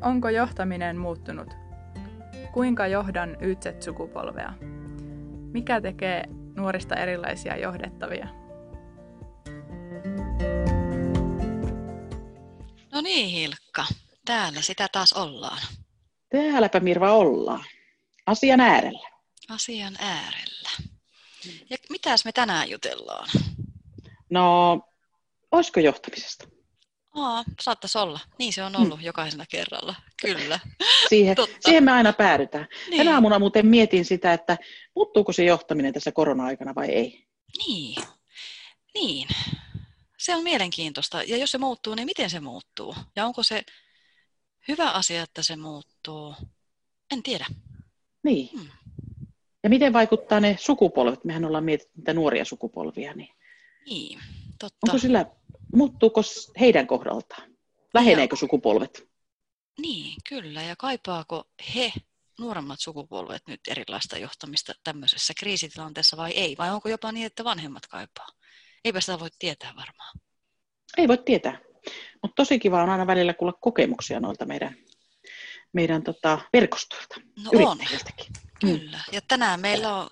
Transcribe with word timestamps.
Onko 0.00 0.28
johtaminen 0.28 0.96
muuttunut? 0.96 1.54
Kuinka 2.52 2.86
johdan 2.86 3.36
YZ-sukupolvea? 3.40 4.52
Mikä 5.52 5.80
tekee 5.80 6.24
nuorista 6.56 6.96
erilaisia 6.96 7.56
johdettavia? 7.56 8.28
No 12.92 13.00
niin, 13.00 13.28
Hilkka. 13.28 13.84
Täällä 14.24 14.62
sitä 14.62 14.88
taas 14.92 15.12
ollaan. 15.12 15.58
Täälläpä 16.28 16.80
Mirva 16.80 17.12
ollaan. 17.12 17.64
Asian 18.26 18.60
äärellä. 18.60 19.08
Asian 19.48 19.96
äärellä. 20.00 20.70
Ja 21.70 21.76
mitäs 21.90 22.24
me 22.24 22.32
tänään 22.32 22.70
jutellaan? 22.70 23.28
No, 24.30 24.80
olisiko 25.52 25.80
johtamisesta? 25.80 26.57
Aa, 27.18 27.44
saattaisi 27.60 27.98
olla. 27.98 28.20
Niin 28.38 28.52
se 28.52 28.62
on 28.62 28.76
ollut 28.76 28.98
hmm. 28.98 29.06
jokaisena 29.06 29.44
kerralla. 29.48 29.94
Kyllä. 30.22 30.60
Siihen, 31.08 31.36
siihen 31.60 31.84
me 31.84 31.92
aina 31.92 32.12
päädytään. 32.12 32.66
Niin. 32.90 32.98
Tänä 32.98 33.14
aamuna 33.14 33.38
muuten 33.38 33.66
mietin 33.66 34.04
sitä, 34.04 34.32
että 34.32 34.58
muuttuuko 34.96 35.32
se 35.32 35.44
johtaminen 35.44 35.92
tässä 35.92 36.12
korona-aikana 36.12 36.74
vai 36.74 36.88
ei. 36.88 37.26
Niin. 37.66 38.04
Niin. 38.94 39.28
Se 40.18 40.34
on 40.34 40.42
mielenkiintoista. 40.42 41.22
Ja 41.22 41.36
jos 41.36 41.50
se 41.50 41.58
muuttuu, 41.58 41.94
niin 41.94 42.06
miten 42.06 42.30
se 42.30 42.40
muuttuu? 42.40 42.94
Ja 43.16 43.26
onko 43.26 43.42
se 43.42 43.62
hyvä 44.68 44.90
asia, 44.90 45.22
että 45.22 45.42
se 45.42 45.56
muuttuu? 45.56 46.34
En 47.12 47.22
tiedä. 47.22 47.46
Niin. 48.24 48.50
Hmm. 48.52 48.68
Ja 49.62 49.70
miten 49.70 49.92
vaikuttaa 49.92 50.40
ne 50.40 50.56
sukupolvet? 50.60 51.24
Mehän 51.24 51.44
ollaan 51.44 51.64
mietitty 51.64 51.92
niitä 51.96 52.14
nuoria 52.14 52.44
sukupolvia. 52.44 53.14
Niin, 53.14 53.34
niin 53.86 54.18
totta. 54.58 54.78
Onko 54.86 54.98
sillä, 54.98 55.26
muuttuuko 55.74 56.20
heidän 56.60 56.86
kohdaltaan? 56.86 57.50
Läheneekö 57.94 58.32
ja, 58.32 58.38
sukupolvet? 58.38 59.08
Niin, 59.78 60.16
kyllä. 60.28 60.62
Ja 60.62 60.76
kaipaako 60.76 61.44
he, 61.74 61.92
nuoremmat 62.38 62.80
sukupolvet, 62.80 63.42
nyt 63.48 63.60
erilaista 63.68 64.18
johtamista 64.18 64.72
tämmöisessä 64.84 65.32
kriisitilanteessa 65.38 66.16
vai 66.16 66.30
ei? 66.30 66.56
Vai 66.58 66.70
onko 66.70 66.88
jopa 66.88 67.12
niin, 67.12 67.26
että 67.26 67.44
vanhemmat 67.44 67.86
kaipaa? 67.86 68.28
Eipä 68.84 69.00
sitä 69.00 69.20
voi 69.20 69.28
tietää 69.38 69.72
varmaan. 69.76 70.18
Ei 70.96 71.08
voi 71.08 71.18
tietää. 71.18 71.58
Mutta 72.22 72.34
tosi 72.36 72.58
kiva 72.58 72.82
on 72.82 72.90
aina 72.90 73.06
välillä 73.06 73.34
kuulla 73.34 73.58
kokemuksia 73.60 74.20
noilta 74.20 74.46
meidän, 74.46 74.76
meidän 75.72 76.02
tota, 76.02 76.38
verkostoilta. 76.52 77.14
No 77.44 77.50
on, 77.70 77.78
kyllä. 78.60 79.00
Ja 79.12 79.20
tänään 79.28 79.60
meillä 79.60 79.96
on 79.96 80.10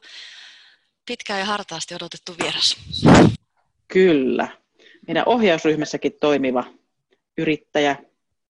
pitkään 1.07 1.41
ja 1.41 1.47
hartaasti 1.47 1.95
odotettu 1.95 2.35
vieras. 2.43 2.77
Kyllä. 3.89 4.49
Meidän 5.07 5.23
ohjausryhmässäkin 5.27 6.13
toimiva 6.21 6.65
yrittäjä, 7.39 7.97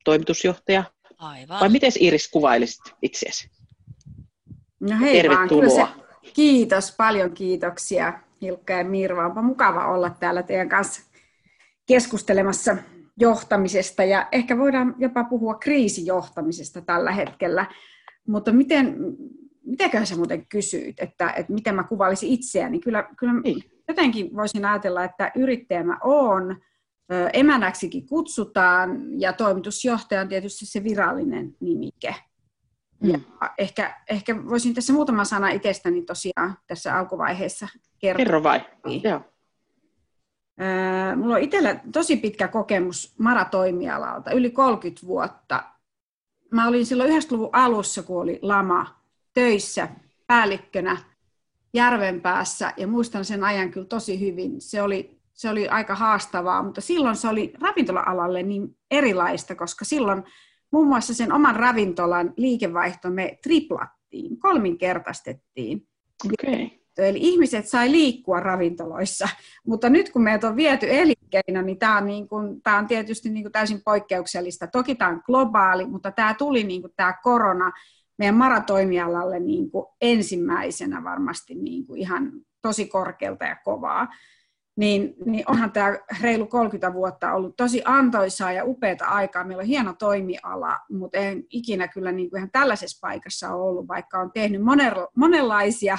toimitusjohtaja. 0.05 0.85
Aivan. 1.19 1.61
Vai 1.61 1.69
miten 1.69 1.93
Iris 2.01 2.29
kuvailisit 2.31 2.83
itseäsi? 3.03 3.51
No 4.81 4.99
hei 5.01 5.23
Tervetuloa. 5.23 5.77
Vaan, 5.77 6.01
se, 6.25 6.33
kiitos, 6.33 6.95
paljon 6.97 7.33
kiitoksia 7.33 8.21
Hilkka 8.43 8.73
ja 8.73 8.85
Mirva. 8.85 9.27
Onpa 9.27 9.43
mukava 9.43 9.87
olla 9.87 10.11
täällä 10.11 10.43
teidän 10.43 10.69
kanssa 10.69 11.03
keskustelemassa 11.87 12.77
johtamisesta 13.21 14.05
ja 14.05 14.29
ehkä 14.33 14.59
voidaan 14.59 14.95
jopa 14.99 15.25
puhua 15.25 15.55
kriisijohtamisesta 15.55 16.81
tällä 16.81 17.13
hetkellä. 17.13 17.67
Mutta 18.29 18.53
miten, 18.53 18.97
mitenköhän 19.65 20.07
sä 20.07 20.17
muuten 20.17 20.47
kysyit, 20.47 21.01
että, 21.01 21.31
että 21.31 21.53
miten 21.53 21.75
mä 21.75 21.85
kuvailisin 21.85 22.29
itseäni? 22.29 22.81
Kyllä, 22.81 23.09
kyllä 23.17 23.41
niin. 23.41 23.76
Jotenkin 23.89 24.37
voisin 24.37 24.65
ajatella, 24.65 25.05
että 25.05 25.33
yrittäjä 25.35 25.85
mä 25.85 25.99
oon, 26.05 26.57
emänäksikin 27.33 28.07
kutsutaan 28.07 29.21
ja 29.21 29.33
toimitusjohtaja 29.33 30.21
on 30.21 30.29
tietysti 30.29 30.67
se 30.67 30.85
virallinen 30.85 31.57
nimike. 31.61 32.15
Mm. 33.01 33.11
Ja 33.11 33.19
ehkä, 33.59 34.01
ehkä 34.11 34.45
voisin 34.49 34.75
tässä 34.75 34.93
muutama 34.93 35.25
sana 35.25 35.49
itsestäni 35.49 36.03
tosiaan 36.03 36.59
tässä 36.67 36.99
alkuvaiheessa 36.99 37.69
kertoa. 37.99 38.25
Kerro 38.25 38.43
vai, 38.43 38.61
joo. 39.03 39.21
Mulla 41.17 41.35
on 41.35 41.41
itsellä 41.41 41.81
tosi 41.93 42.17
pitkä 42.17 42.49
kokemus 42.49 43.15
maratoimialalta, 43.19 44.31
yli 44.31 44.51
30 44.51 45.07
vuotta. 45.07 45.63
Mä 46.51 46.69
olin 46.69 46.87
silloin 46.87 47.11
90-luvun 47.11 47.51
alussa, 47.53 48.03
kun 48.03 48.21
oli 48.21 48.39
lama, 48.43 49.01
töissä 49.35 49.89
päällikkönä 50.27 50.97
Järvenpäässä 51.77 52.73
ja 52.77 52.87
muistan 52.87 53.25
sen 53.25 53.45
ajan 53.45 53.71
kyllä 53.71 53.87
tosi 53.87 54.21
hyvin. 54.21 54.61
Se 54.61 54.83
oli, 54.83 55.19
se 55.33 55.51
oli 55.51 55.69
aika 55.69 55.95
haastavaa, 55.95 56.63
mutta 56.63 56.81
silloin 56.81 57.17
se 57.17 57.29
oli 57.29 57.53
ravintola-alalle 57.61 58.43
niin 58.43 58.77
erilaista, 58.91 59.55
koska 59.55 59.85
silloin 59.85 60.23
muun 60.73 60.89
muassa 60.89 61.15
sen 61.15 61.33
oman 61.33 61.57
ravintolan 61.57 62.33
liikevaihto 62.37 63.11
me 63.11 63.39
triplattiin, 63.43 64.39
kolminkertaistettiin. 64.39 65.87
Okay. 66.25 66.69
Eli 66.99 67.19
ihmiset 67.21 67.69
sai 67.69 67.91
liikkua 67.91 68.41
ravintoloissa, 68.41 69.29
mutta 69.67 69.89
nyt 69.89 70.11
kun 70.11 70.23
meitä 70.23 70.49
on 70.49 70.57
viety 70.57 70.87
elinkeino, 70.91 71.63
niin 71.63 71.79
tämä 71.79 71.99
on, 71.99 72.07
niin 72.07 72.29
kuin, 72.29 72.63
tämä 72.63 72.79
on 72.79 72.87
tietysti 72.87 73.31
niin 73.31 73.45
kuin 73.45 73.53
täysin 73.53 73.81
poikkeuksellista. 73.85 74.67
Toki 74.67 74.95
tämä 74.95 75.11
on 75.11 75.23
globaali, 75.27 75.87
mutta 75.87 76.11
tämä 76.11 76.35
tuli 76.35 76.65
niin 76.65 76.81
kuin 76.81 76.93
tämä 76.97 77.15
korona 77.23 77.73
meidän 78.19 78.35
maratoimialalle 78.35 79.41
niin 79.41 79.71
kuin 79.71 79.87
ensimmäisenä 80.01 81.05
varmasti 81.05 81.55
niin 81.55 81.87
kuin 81.87 82.01
ihan 82.01 82.33
tosi 82.63 82.87
korkealta 82.87 83.45
ja 83.45 83.57
kovaa. 83.65 84.09
Niin, 84.77 85.15
niin 85.25 85.45
onhan 85.49 85.73
tämä 85.73 85.99
reilu 86.21 86.47
30 86.47 86.93
vuotta 86.93 87.33
ollut 87.33 87.57
tosi 87.57 87.83
antoisaa 87.85 88.53
ja 88.53 88.65
upeata 88.65 89.05
aikaa. 89.05 89.45
Meillä 89.45 89.61
on 89.61 89.67
hieno 89.67 89.95
toimiala, 89.99 90.79
mutta 90.91 91.19
en 91.19 91.45
ikinä 91.51 91.89
kyllä 91.89 92.13
niin 92.13 92.31
kuin 92.31 92.39
ihan 92.39 92.51
tällaisessa 92.51 92.99
paikassa 93.01 93.55
ollut, 93.55 93.89
vaikka 93.89 94.19
on 94.19 94.33
tehnyt 94.33 94.61
monenlaisia 95.17 95.99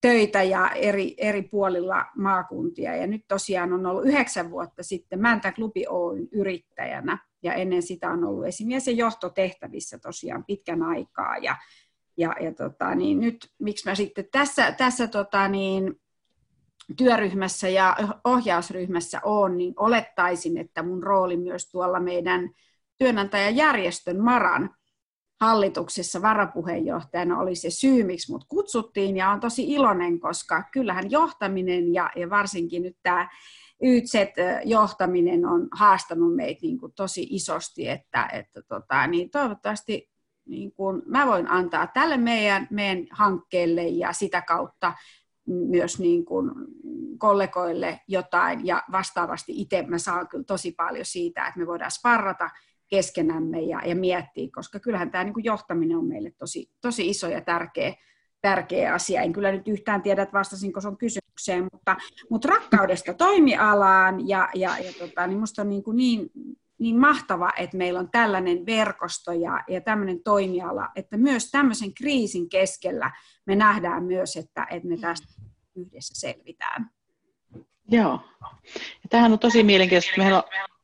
töitä 0.00 0.42
ja 0.42 0.70
eri, 0.70 1.14
eri 1.18 1.42
puolilla 1.42 2.06
maakuntia. 2.16 2.96
Ja 2.96 3.06
nyt 3.06 3.24
tosiaan 3.28 3.72
on 3.72 3.86
ollut 3.86 4.04
yhdeksän 4.04 4.50
vuotta 4.50 4.82
sitten 4.82 5.20
Mäntä 5.20 5.52
Klubi 5.52 5.84
Oyn 5.88 6.28
yrittäjänä 6.32 7.18
ja 7.42 7.54
ennen 7.54 7.82
sitä 7.82 8.10
on 8.10 8.24
ollut 8.24 8.46
esimies 8.46 8.86
ja 8.86 8.92
johtotehtävissä 8.92 9.98
tosiaan 9.98 10.44
pitkän 10.44 10.82
aikaa. 10.82 11.36
Ja, 11.36 11.56
ja, 12.16 12.34
ja 12.40 12.54
tota, 12.54 12.94
niin 12.94 13.20
nyt 13.20 13.36
miksi 13.58 13.88
mä 13.88 13.94
sitten 13.94 14.28
tässä, 14.32 14.72
tässä 14.72 15.06
tota, 15.06 15.48
niin, 15.48 16.00
työryhmässä 16.96 17.68
ja 17.68 17.96
ohjausryhmässä 18.24 19.20
on, 19.24 19.56
niin 19.56 19.74
olettaisin, 19.76 20.58
että 20.58 20.82
mun 20.82 21.02
rooli 21.02 21.36
myös 21.36 21.70
tuolla 21.70 22.00
meidän 22.00 22.50
työnantajajärjestön 22.98 24.20
Maran 24.20 24.75
hallituksessa 25.40 26.22
varapuheenjohtajana 26.22 27.38
oli 27.38 27.54
se 27.54 27.70
syy, 27.70 28.04
miksi 28.04 28.32
mut 28.32 28.44
kutsuttiin, 28.48 29.16
ja 29.16 29.30
on 29.30 29.40
tosi 29.40 29.72
iloinen, 29.72 30.20
koska 30.20 30.62
kyllähän 30.72 31.10
johtaminen 31.10 31.92
ja, 31.92 32.10
ja 32.16 32.30
varsinkin 32.30 32.82
nyt 32.82 32.96
tämä 33.02 33.28
YZ-johtaminen 33.82 35.46
on 35.46 35.68
haastanut 35.72 36.36
meitä 36.36 36.60
niin 36.62 36.78
kuin 36.78 36.92
tosi 36.92 37.26
isosti, 37.30 37.88
että, 37.88 38.28
että 38.32 38.62
tota, 38.62 39.06
niin 39.06 39.30
toivottavasti 39.30 40.10
niin 40.46 40.72
kuin 40.72 41.02
mä 41.06 41.26
voin 41.26 41.50
antaa 41.50 41.86
tälle 41.86 42.16
meidän, 42.16 42.68
meidän 42.70 43.06
hankkeelle 43.10 43.82
ja 43.82 44.12
sitä 44.12 44.42
kautta 44.42 44.92
myös 45.46 45.98
niin 45.98 46.24
kuin 46.24 46.50
kollegoille 47.18 48.00
jotain 48.08 48.66
ja 48.66 48.82
vastaavasti 48.92 49.60
itse 49.60 49.82
mä 49.82 49.98
saan 49.98 50.28
kyllä 50.28 50.44
tosi 50.44 50.72
paljon 50.72 51.04
siitä, 51.04 51.46
että 51.46 51.60
me 51.60 51.66
voidaan 51.66 51.90
sparrata 51.90 52.50
keskenämme 52.88 53.60
ja, 53.60 53.80
ja 53.86 53.96
miettiä, 53.96 54.48
koska 54.54 54.80
kyllähän 54.80 55.10
tämä 55.10 55.24
niin 55.24 55.34
johtaminen 55.44 55.96
on 55.96 56.06
meille 56.06 56.30
tosi, 56.38 56.70
tosi 56.80 57.08
iso 57.08 57.28
ja 57.28 57.40
tärkeä, 57.40 57.94
tärkeä 58.40 58.94
asia. 58.94 59.22
En 59.22 59.32
kyllä 59.32 59.52
nyt 59.52 59.68
yhtään 59.68 60.02
tiedä, 60.02 60.22
että 60.22 60.38
vastasinko 60.38 60.80
sun 60.80 60.98
kysymykseen, 60.98 61.68
mutta, 61.72 61.96
mutta 62.30 62.48
rakkaudesta 62.48 63.14
toimialaan 63.14 64.28
ja, 64.28 64.48
ja, 64.54 64.78
ja 64.78 64.92
tota, 64.98 65.26
niin 65.26 65.40
musta 65.40 65.62
on 65.62 65.68
niin, 65.68 65.82
kuin 65.82 65.96
niin, 65.96 66.30
niin 66.78 67.00
mahtava, 67.00 67.52
että 67.56 67.76
meillä 67.76 68.00
on 68.00 68.10
tällainen 68.10 68.66
verkosto 68.66 69.32
ja, 69.32 69.64
ja 69.68 69.80
tämmöinen 69.80 70.22
toimiala, 70.22 70.88
että 70.96 71.16
myös 71.16 71.50
tämmöisen 71.50 71.94
kriisin 71.94 72.48
keskellä 72.48 73.10
me 73.46 73.56
nähdään 73.56 74.04
myös, 74.04 74.36
että, 74.36 74.66
että 74.70 74.88
me 74.88 74.96
tästä 74.96 75.26
yhdessä 75.76 76.14
selvitään. 76.14 76.90
Joo. 77.88 78.20
Ja 78.74 79.08
tämähän 79.10 79.32
on 79.32 79.38
tosi 79.38 79.62
mielenkiintoista. 79.62 80.12
Meillä 80.16 80.42
on 80.42 80.75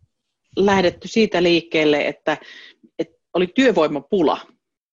lähdetty 0.56 1.08
siitä 1.08 1.42
liikkeelle, 1.42 2.06
että, 2.06 2.36
että 2.98 3.16
oli 3.34 3.46
työvoimapula 3.46 4.40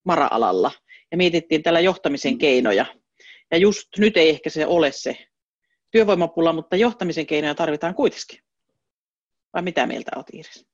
mara-alalla 0.06 0.72
ja 1.12 1.18
mietittiin 1.18 1.64
tällä 1.64 1.80
johtamisen 1.80 2.38
keinoja. 2.38 2.86
Ja 3.52 3.58
just 3.58 3.88
nyt 3.98 4.18
ei 4.18 4.30
ehkä 4.30 4.50
se 4.50 4.66
ole 4.66 4.92
se 4.92 5.18
työvoimapula, 5.92 6.54
mutta 6.54 6.76
johtamisen 6.76 7.26
keinoja 7.26 7.56
tarvitaan 7.56 7.96
kuitenkin. 7.96 8.40
Vai 9.54 9.62
mitä 9.62 9.88
mieltä 9.88 10.12
olet 10.16 10.28
Iiris? 10.34 10.70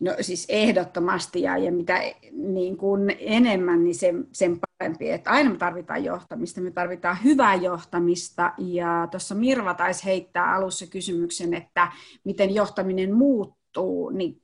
No 0.00 0.14
siis 0.20 0.46
ehdottomasti 0.48 1.42
ja, 1.42 1.58
ja 1.58 1.72
mitä 1.72 2.02
niin 2.32 2.76
kuin 2.76 3.16
enemmän, 3.18 3.84
niin 3.84 3.94
sen, 3.94 4.28
sen 4.32 4.58
parempi. 4.60 5.10
Että 5.10 5.30
aina 5.30 5.50
me 5.50 5.56
tarvitaan 5.56 6.04
johtamista, 6.04 6.60
me 6.60 6.70
tarvitaan 6.70 7.16
hyvää 7.24 7.54
johtamista. 7.54 8.52
Ja 8.58 9.08
tuossa 9.10 9.34
Mirva 9.34 9.74
taisi 9.74 10.04
heittää 10.04 10.54
alussa 10.54 10.86
kysymyksen, 10.86 11.54
että 11.54 11.92
miten 12.24 12.54
johtaminen 12.54 13.14
muuttuu. 13.14 13.55
Niin 14.12 14.42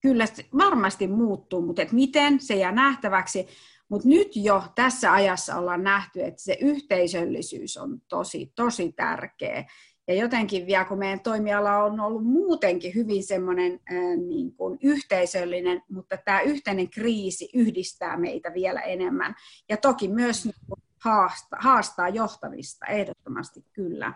kyllä 0.00 0.26
se 0.26 0.46
varmasti 0.58 1.06
muuttuu, 1.06 1.62
mutta 1.62 1.82
et 1.82 1.92
miten 1.92 2.40
se 2.40 2.54
jää 2.54 2.72
nähtäväksi. 2.72 3.46
Mutta 3.88 4.08
nyt 4.08 4.28
jo 4.36 4.62
tässä 4.74 5.12
ajassa 5.12 5.56
ollaan 5.56 5.82
nähty, 5.82 6.22
että 6.22 6.42
se 6.42 6.58
yhteisöllisyys 6.60 7.76
on 7.76 8.00
tosi, 8.08 8.52
tosi 8.56 8.92
tärkeä. 8.92 9.64
Ja 10.08 10.14
jotenkin 10.14 10.66
vielä, 10.66 10.84
kun 10.84 10.98
meidän 10.98 11.20
toimiala 11.20 11.84
on 11.84 12.00
ollut 12.00 12.24
muutenkin 12.24 12.94
hyvin 12.94 13.24
semmoinen 13.24 13.80
niin 14.28 14.52
kuin 14.52 14.78
yhteisöllinen, 14.82 15.82
mutta 15.90 16.16
tämä 16.24 16.40
yhteinen 16.40 16.90
kriisi 16.90 17.48
yhdistää 17.54 18.16
meitä 18.16 18.54
vielä 18.54 18.80
enemmän. 18.80 19.34
Ja 19.68 19.76
toki 19.76 20.08
myös 20.08 20.44
niin 20.44 20.54
kuin 20.66 20.82
haastaa, 21.04 21.58
haastaa 21.62 22.08
johtamista, 22.08 22.86
ehdottomasti 22.86 23.64
kyllä. 23.72 24.12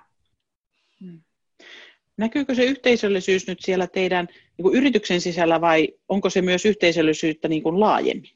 Hmm. 1.01 1.23
Näkyykö 2.17 2.55
se 2.55 2.65
yhteisöllisyys 2.65 3.47
nyt 3.47 3.59
siellä 3.61 3.87
teidän 3.87 4.29
niin 4.59 4.63
kuin 4.63 4.75
yrityksen 4.75 5.21
sisällä 5.21 5.61
vai 5.61 5.89
onko 6.09 6.31
se 6.31 6.43
myös 6.43 6.67
yhteisöllisyyttä 6.67 7.49
niin 7.49 7.63
kuin 7.63 7.81
laajemmin? 7.81 8.31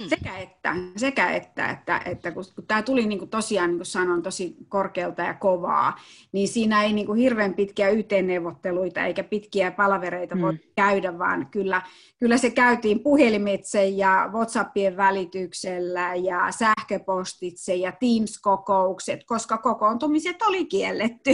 Hmm. 0.00 0.08
Sekä 0.08 0.38
että, 0.38 0.74
sekä 0.96 1.30
että, 1.30 1.70
että, 1.70 2.00
että 2.04 2.30
kun, 2.30 2.44
kun 2.54 2.66
tämä 2.66 2.82
tuli 2.82 3.06
niin 3.06 3.18
kuin 3.18 3.30
tosiaan, 3.30 3.70
niin 3.70 3.78
kuin 3.78 3.86
sanoin, 3.86 4.22
tosi 4.22 4.56
korkealta 4.68 5.22
ja 5.22 5.34
kovaa, 5.34 6.00
niin 6.32 6.48
siinä 6.48 6.84
ei 6.84 6.92
niin 6.92 7.06
kuin 7.06 7.18
hirveän 7.18 7.54
pitkiä 7.54 7.88
YT-neuvotteluita 7.88 9.04
eikä 9.04 9.24
pitkiä 9.24 9.70
palavereita 9.70 10.34
mm. 10.34 10.40
voi 10.40 10.58
käydä, 10.76 11.18
vaan 11.18 11.46
kyllä, 11.50 11.82
kyllä 12.18 12.38
se 12.38 12.50
käytiin 12.50 13.00
puhelimitse 13.00 13.88
ja 13.88 14.30
WhatsAppien 14.32 14.96
välityksellä 14.96 16.14
ja 16.14 16.46
sähköpostitse 16.50 17.74
ja 17.74 17.92
Teams-kokoukset, 17.92 19.24
koska 19.26 19.58
kokoontumiset 19.58 20.42
oli 20.42 20.64
kielletty. 20.64 21.30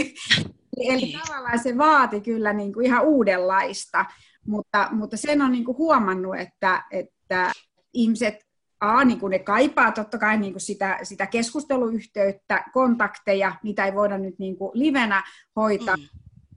Eli 0.81 0.95
niin. 0.95 1.19
tavallaan 1.19 1.59
se 1.59 1.77
vaati 1.77 2.21
kyllä 2.21 2.53
niin 2.53 2.73
kuin 2.73 2.85
ihan 2.85 3.05
uudenlaista, 3.05 4.05
mutta, 4.47 4.89
mutta 4.91 5.17
sen 5.17 5.41
on 5.41 5.51
niin 5.51 5.65
kuin 5.65 5.77
huomannut, 5.77 6.35
että, 6.35 6.83
että 6.91 7.51
ihmiset 7.93 8.47
A, 8.79 9.03
niin 9.03 9.19
kuin 9.19 9.31
ne 9.31 9.39
kaipaa 9.39 9.91
totta 9.91 10.17
kai 10.17 10.37
niin 10.37 10.53
kuin 10.53 10.61
sitä, 10.61 10.99
sitä 11.03 11.27
keskusteluyhteyttä, 11.27 12.63
kontakteja, 12.73 13.55
mitä 13.63 13.85
ei 13.85 13.93
voida 13.93 14.17
nyt 14.17 14.39
niin 14.39 14.57
kuin 14.57 14.71
livenä 14.73 15.23
hoitaa, 15.55 15.97
mm. 15.97 16.03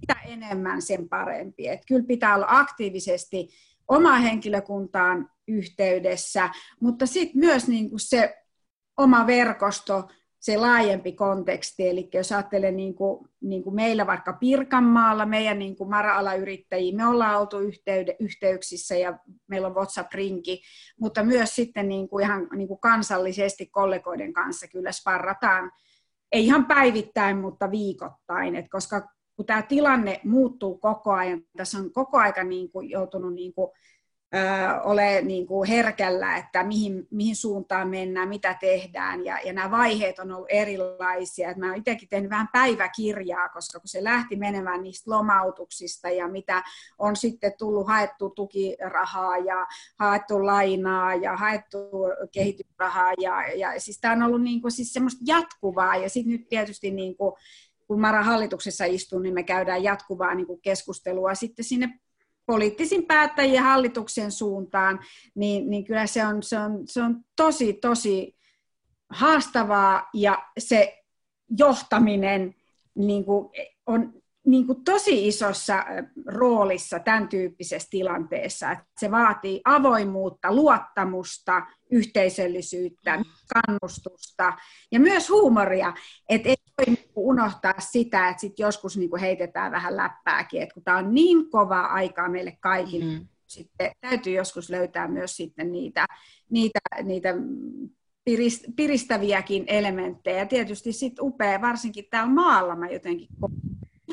mitä 0.00 0.20
enemmän 0.24 0.82
sen 0.82 1.08
parempi. 1.08 1.68
Et 1.68 1.80
kyllä 1.88 2.04
pitää 2.06 2.34
olla 2.34 2.46
aktiivisesti 2.48 3.48
oma 3.88 4.18
henkilökuntaan 4.18 5.30
yhteydessä, 5.48 6.50
mutta 6.80 7.06
sitten 7.06 7.40
myös 7.40 7.68
niin 7.68 7.90
kuin 7.90 8.00
se 8.00 8.36
oma 8.96 9.26
verkosto, 9.26 10.08
se 10.40 10.56
laajempi 10.56 11.12
konteksti, 11.12 11.88
eli 11.88 12.08
jos 12.14 12.32
ajattelee 12.32 12.72
niin 12.72 12.94
kuin, 12.94 13.28
niin 13.40 13.62
kuin 13.62 13.74
meillä 13.74 14.06
vaikka 14.06 14.32
Pirkanmaalla, 14.32 15.26
meidän 15.26 15.58
niin 15.58 15.76
kuin 15.76 15.90
mara-alayrittäjiä, 15.90 16.96
me 16.96 17.06
ollaan 17.06 17.40
oltu 17.40 17.58
yhteyde, 17.58 18.16
yhteyksissä 18.20 18.96
ja 18.96 19.18
meillä 19.46 19.68
on 19.68 19.74
WhatsApp-rinki, 19.74 20.62
mutta 21.00 21.24
myös 21.24 21.54
sitten 21.54 21.88
niin 21.88 22.08
kuin 22.08 22.24
ihan 22.24 22.48
niin 22.56 22.68
kuin 22.68 22.80
kansallisesti 22.80 23.66
kollegoiden 23.66 24.32
kanssa 24.32 24.68
kyllä 24.68 24.92
sparrataan, 24.92 25.70
ei 26.32 26.44
ihan 26.44 26.66
päivittäin, 26.66 27.36
mutta 27.38 27.70
viikoittain, 27.70 28.56
Et 28.56 28.66
koska 28.70 29.08
kun 29.36 29.46
tämä 29.46 29.62
tilanne 29.62 30.20
muuttuu 30.24 30.78
koko 30.78 31.12
ajan, 31.12 31.42
tässä 31.56 31.78
on 31.78 31.92
koko 31.92 32.18
aika 32.18 32.44
niin 32.44 32.70
kuin 32.70 32.90
joutunut 32.90 33.34
niin 33.34 33.54
kuin 33.54 33.70
ole 34.84 35.22
niin 35.22 35.46
kuin 35.46 35.68
herkällä, 35.68 36.36
että 36.36 36.64
mihin, 36.64 37.06
mihin 37.10 37.36
suuntaan 37.36 37.88
mennään, 37.88 38.28
mitä 38.28 38.56
tehdään, 38.60 39.24
ja, 39.24 39.38
ja 39.44 39.52
nämä 39.52 39.70
vaiheet 39.70 40.18
on 40.18 40.32
ollut 40.32 40.48
erilaisia. 40.50 41.50
Että 41.50 41.60
mä 41.60 41.66
olen 41.66 41.78
itsekin 41.78 42.08
tehnyt 42.08 42.30
vähän 42.30 42.48
päiväkirjaa, 42.52 43.48
koska 43.48 43.80
kun 43.80 43.88
se 43.88 44.04
lähti 44.04 44.36
menemään 44.36 44.82
niistä 44.82 45.10
lomautuksista, 45.10 46.08
ja 46.08 46.28
mitä 46.28 46.62
on 46.98 47.16
sitten 47.16 47.52
tullut 47.58 47.86
haettu 47.86 48.30
tukirahaa, 48.30 49.38
ja 49.38 49.66
haettu 49.98 50.46
lainaa, 50.46 51.14
ja 51.14 51.36
haettu 51.36 51.78
kehitysrahaa, 52.32 53.12
ja, 53.20 53.52
ja 53.52 53.80
siis 53.80 54.00
tämä 54.00 54.14
on 54.14 54.22
ollut 54.22 54.42
niin 54.42 54.62
kuin, 54.62 54.72
siis 54.72 54.92
semmoista 54.92 55.20
jatkuvaa, 55.26 55.96
ja 55.96 56.10
sitten 56.10 56.32
nyt 56.32 56.48
tietysti 56.48 56.90
niin 56.90 57.16
kuin, 57.16 57.34
kun 57.86 58.00
Mara 58.00 58.22
hallituksessa 58.22 58.84
istun, 58.84 59.22
niin 59.22 59.34
me 59.34 59.42
käydään 59.42 59.82
jatkuvaa 59.82 60.34
niin 60.34 60.46
kuin 60.46 60.60
keskustelua 60.60 61.34
sitten 61.34 61.64
sinne 61.64 62.00
poliittisin 62.50 63.06
päättäjien 63.06 63.62
hallituksen 63.62 64.32
suuntaan, 64.32 65.00
niin, 65.34 65.70
niin 65.70 65.84
kyllä 65.84 66.06
se 66.06 66.26
on, 66.26 66.42
se, 66.42 66.58
on, 66.58 66.82
se 66.84 67.02
on 67.02 67.16
tosi, 67.36 67.72
tosi 67.72 68.36
haastavaa 69.10 70.08
ja 70.14 70.44
se 70.58 70.98
johtaminen 71.58 72.54
niin 72.94 73.24
kuin 73.24 73.48
on 73.86 74.19
niin 74.46 74.66
kuin 74.66 74.84
tosi 74.84 75.28
isossa 75.28 75.84
roolissa 76.26 76.98
tämän 76.98 77.28
tyyppisessä 77.28 77.88
tilanteessa. 77.90 78.70
Että 78.72 78.84
se 79.00 79.10
vaatii 79.10 79.60
avoimuutta, 79.64 80.54
luottamusta, 80.54 81.62
yhteisöllisyyttä, 81.90 83.16
mm. 83.16 83.24
kannustusta 83.54 84.52
ja 84.92 85.00
myös 85.00 85.30
huumoria. 85.30 85.94
Että 86.28 86.48
ei 86.48 86.56
voi 86.78 86.94
niinku 86.94 87.28
unohtaa 87.28 87.74
sitä, 87.78 88.28
että 88.28 88.40
sit 88.40 88.58
joskus 88.58 88.96
niin 88.96 89.10
kuin 89.10 89.20
heitetään 89.20 89.72
vähän 89.72 89.96
läppääkin, 89.96 90.62
että 90.62 90.74
kun 90.74 90.84
tämä 90.84 90.98
on 90.98 91.14
niin 91.14 91.50
kovaa 91.50 91.86
aikaa 91.86 92.28
meille 92.28 92.56
kaikille, 92.60 93.18
mm. 93.18 93.26
sitten 93.46 93.90
täytyy 94.00 94.32
joskus 94.32 94.70
löytää 94.70 95.08
myös 95.08 95.36
sitten 95.36 95.72
niitä, 95.72 96.06
niitä, 96.50 96.80
niitä 97.02 97.34
piristäviäkin 98.76 99.64
elementtejä. 99.66 100.46
Tietysti 100.46 100.92
sitten 100.92 101.24
upea, 101.24 101.60
varsinkin 101.60 102.04
täällä 102.10 102.32
maalla 102.32 102.76
mä 102.76 102.88
jotenkin 102.88 103.28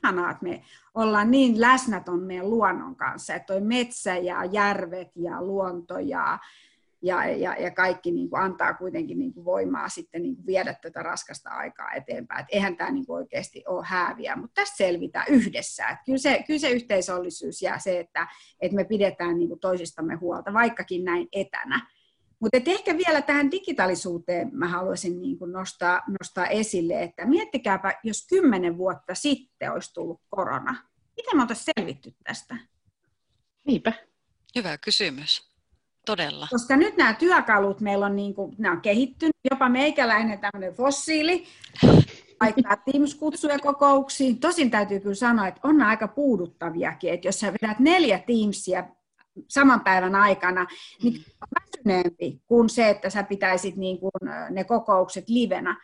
ihanaa, 0.03 0.31
että 0.31 0.43
me 0.43 0.63
ollaan 0.93 1.31
niin 1.31 1.61
läsnä 1.61 1.99
tuon 1.99 2.23
meidän 2.23 2.49
luonnon 2.49 2.95
kanssa, 2.95 3.35
että 3.35 3.45
toi 3.45 3.61
metsä 3.61 4.17
ja 4.17 4.45
järvet 4.45 5.11
ja 5.15 5.43
luonto 5.43 5.99
ja, 5.99 6.39
ja, 7.01 7.25
ja, 7.25 7.55
ja 7.59 7.71
kaikki 7.71 8.11
niin 8.11 8.29
kuin 8.29 8.41
antaa 8.41 8.73
kuitenkin 8.73 9.19
niin 9.19 9.33
kuin 9.33 9.45
voimaa 9.45 9.89
sitten 9.89 10.23
niin 10.23 10.35
kuin 10.35 10.45
viedä 10.45 10.73
tätä 10.81 11.03
raskasta 11.03 11.49
aikaa 11.49 11.91
eteenpäin. 11.91 12.41
Et 12.41 12.47
eihän 12.51 12.77
tämä 12.77 12.91
niin 12.91 13.05
kuin 13.05 13.17
oikeasti 13.17 13.63
ole 13.67 13.85
hääviä, 13.85 14.35
mutta 14.35 14.61
tästä 14.61 14.77
selvitään 14.77 15.25
yhdessä. 15.29 15.87
Et 15.87 15.99
kyllä, 16.05 16.17
se, 16.17 16.43
kyllä 16.47 16.59
se 16.59 16.69
yhteisöllisyys 16.69 17.61
ja 17.61 17.79
se, 17.79 17.99
että, 17.99 18.27
että 18.59 18.75
me 18.75 18.83
pidetään 18.83 19.37
niin 19.37 19.49
kuin 19.49 19.59
toisistamme 19.59 20.15
huolta, 20.15 20.53
vaikkakin 20.53 21.05
näin 21.05 21.27
etänä. 21.31 21.87
Mutta 22.39 22.57
ehkä 22.65 22.97
vielä 22.97 23.21
tähän 23.21 23.51
digitaalisuuteen 23.51 24.49
mä 24.53 24.67
haluaisin 24.67 25.21
niin 25.21 25.39
kuin 25.39 25.51
nostaa, 25.51 26.01
nostaa 26.21 26.47
esille, 26.47 27.03
että 27.03 27.25
miettikääpä, 27.25 27.93
jos 28.03 28.27
kymmenen 28.27 28.77
vuotta 28.77 29.15
sitten 29.15 29.71
olisi 29.71 29.93
tullut 29.93 30.21
korona. 30.29 30.75
Miten 31.17 31.37
me 31.37 31.41
oltaisiin 31.41 31.73
selvitty 31.77 32.13
tästä? 32.23 32.57
Niinpä. 33.65 33.93
Hyvä 34.55 34.77
kysymys. 34.77 35.47
Todella. 36.05 36.47
Koska 36.51 36.77
nyt 36.77 36.97
nämä 36.97 37.13
työkalut 37.13 37.81
meillä 37.81 38.05
on, 38.05 38.15
niin 38.15 38.33
kuin, 38.33 38.55
nämä 38.57 38.75
on 38.75 38.81
kehittynyt, 38.81 39.35
jopa 39.51 39.69
meikäläinen 39.69 40.39
tämmöinen 40.39 40.73
fossiili, 40.73 41.43
aikaa 42.39 42.75
Teams-kutsuja 42.75 43.59
kokouksiin. 43.59 44.39
Tosin 44.39 44.71
täytyy 44.71 44.99
kyllä 44.99 45.15
sanoa, 45.15 45.47
että 45.47 45.61
on 45.63 45.81
aika 45.81 46.07
puuduttaviakin, 46.07 47.13
että 47.13 47.27
jos 47.27 47.39
sä 47.39 47.53
vedät 47.53 47.79
neljä 47.79 48.19
Teamsia 48.19 48.83
saman 49.47 49.81
päivän 49.81 50.15
aikana, 50.15 50.67
niin 51.03 51.13
mm. 51.13 51.23
on 51.41 51.47
väsyneempi 51.61 52.41
kuin 52.47 52.69
se, 52.69 52.89
että 52.89 53.09
sä 53.09 53.23
pitäisit 53.23 53.75
niin 53.75 53.99
kuin 53.99 54.11
ne 54.49 54.63
kokoukset 54.63 55.29
livenä. 55.29 55.81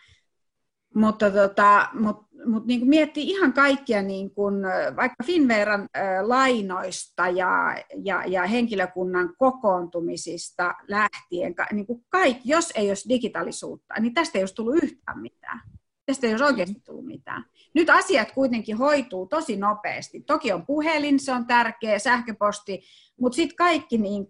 Mutta 0.96 1.32
tota, 1.32 1.90
mut, 1.94 2.18
mut 2.46 2.66
niin 2.66 2.80
kuin 2.80 2.90
miettii 2.90 3.30
ihan 3.30 3.54
kaikkia 3.54 4.02
niin 4.02 4.32
kuin, 4.32 4.56
vaikka 4.96 5.24
Finveran 5.24 5.82
äh, 5.82 6.06
lainoista 6.22 7.28
ja, 7.28 7.84
ja, 8.04 8.24
ja 8.28 8.46
henkilökunnan 8.46 9.36
kokoontumisista 9.38 10.74
lähtien, 10.88 11.56
niin 11.72 11.88
kuin 11.88 12.06
kaikki, 12.10 12.50
jos 12.50 12.72
ei 12.76 12.90
olisi 12.90 13.10
digitaalisuutta, 13.10 13.94
niin 14.00 14.14
tästä 14.14 14.38
ei 14.38 14.42
olisi 14.42 14.56
tullut 14.56 14.84
yhtään 14.84 15.20
mitään. 15.20 15.62
Tästä 16.06 16.28
ei 16.28 16.34
olisi 16.34 16.44
oikeasti 16.44 16.82
tullut 16.86 17.06
mitään. 17.06 17.46
Nyt 17.76 17.90
asiat 17.90 18.32
kuitenkin 18.32 18.78
hoituu 18.78 19.28
tosi 19.28 19.58
nopeasti. 19.58 20.22
Toki 20.22 20.52
on 20.52 20.66
puhelin, 20.66 21.20
se 21.20 21.32
on 21.32 21.48
tärkeä, 21.48 22.00
sähköposti, 22.00 22.82
mutta 23.22 23.36
sitten 23.36 23.56
kaikki, 23.56 23.98
niin 23.98 24.28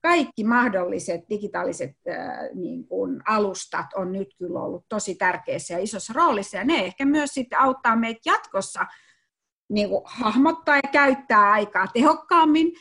kaikki 0.00 0.44
mahdolliset 0.44 1.20
digitaaliset 1.30 1.96
niin 2.54 2.86
kun, 2.86 3.22
alustat 3.28 3.86
on 3.94 4.12
nyt 4.12 4.28
kyllä 4.38 4.60
ollut 4.60 4.84
tosi 4.88 5.14
tärkeässä 5.14 5.74
ja 5.74 5.80
isossa 5.80 6.12
roolissa. 6.12 6.56
Ja 6.56 6.64
ne 6.64 6.84
ehkä 6.84 7.04
myös 7.04 7.30
sitten 7.30 7.58
auttaa 7.58 7.96
meitä 7.96 8.20
jatkossa 8.26 8.86
niin 9.68 9.88
kun, 9.88 10.02
hahmottaa 10.04 10.76
ja 10.76 10.90
käyttää 10.92 11.50
aikaa 11.52 11.86
tehokkaammin. 11.86 12.72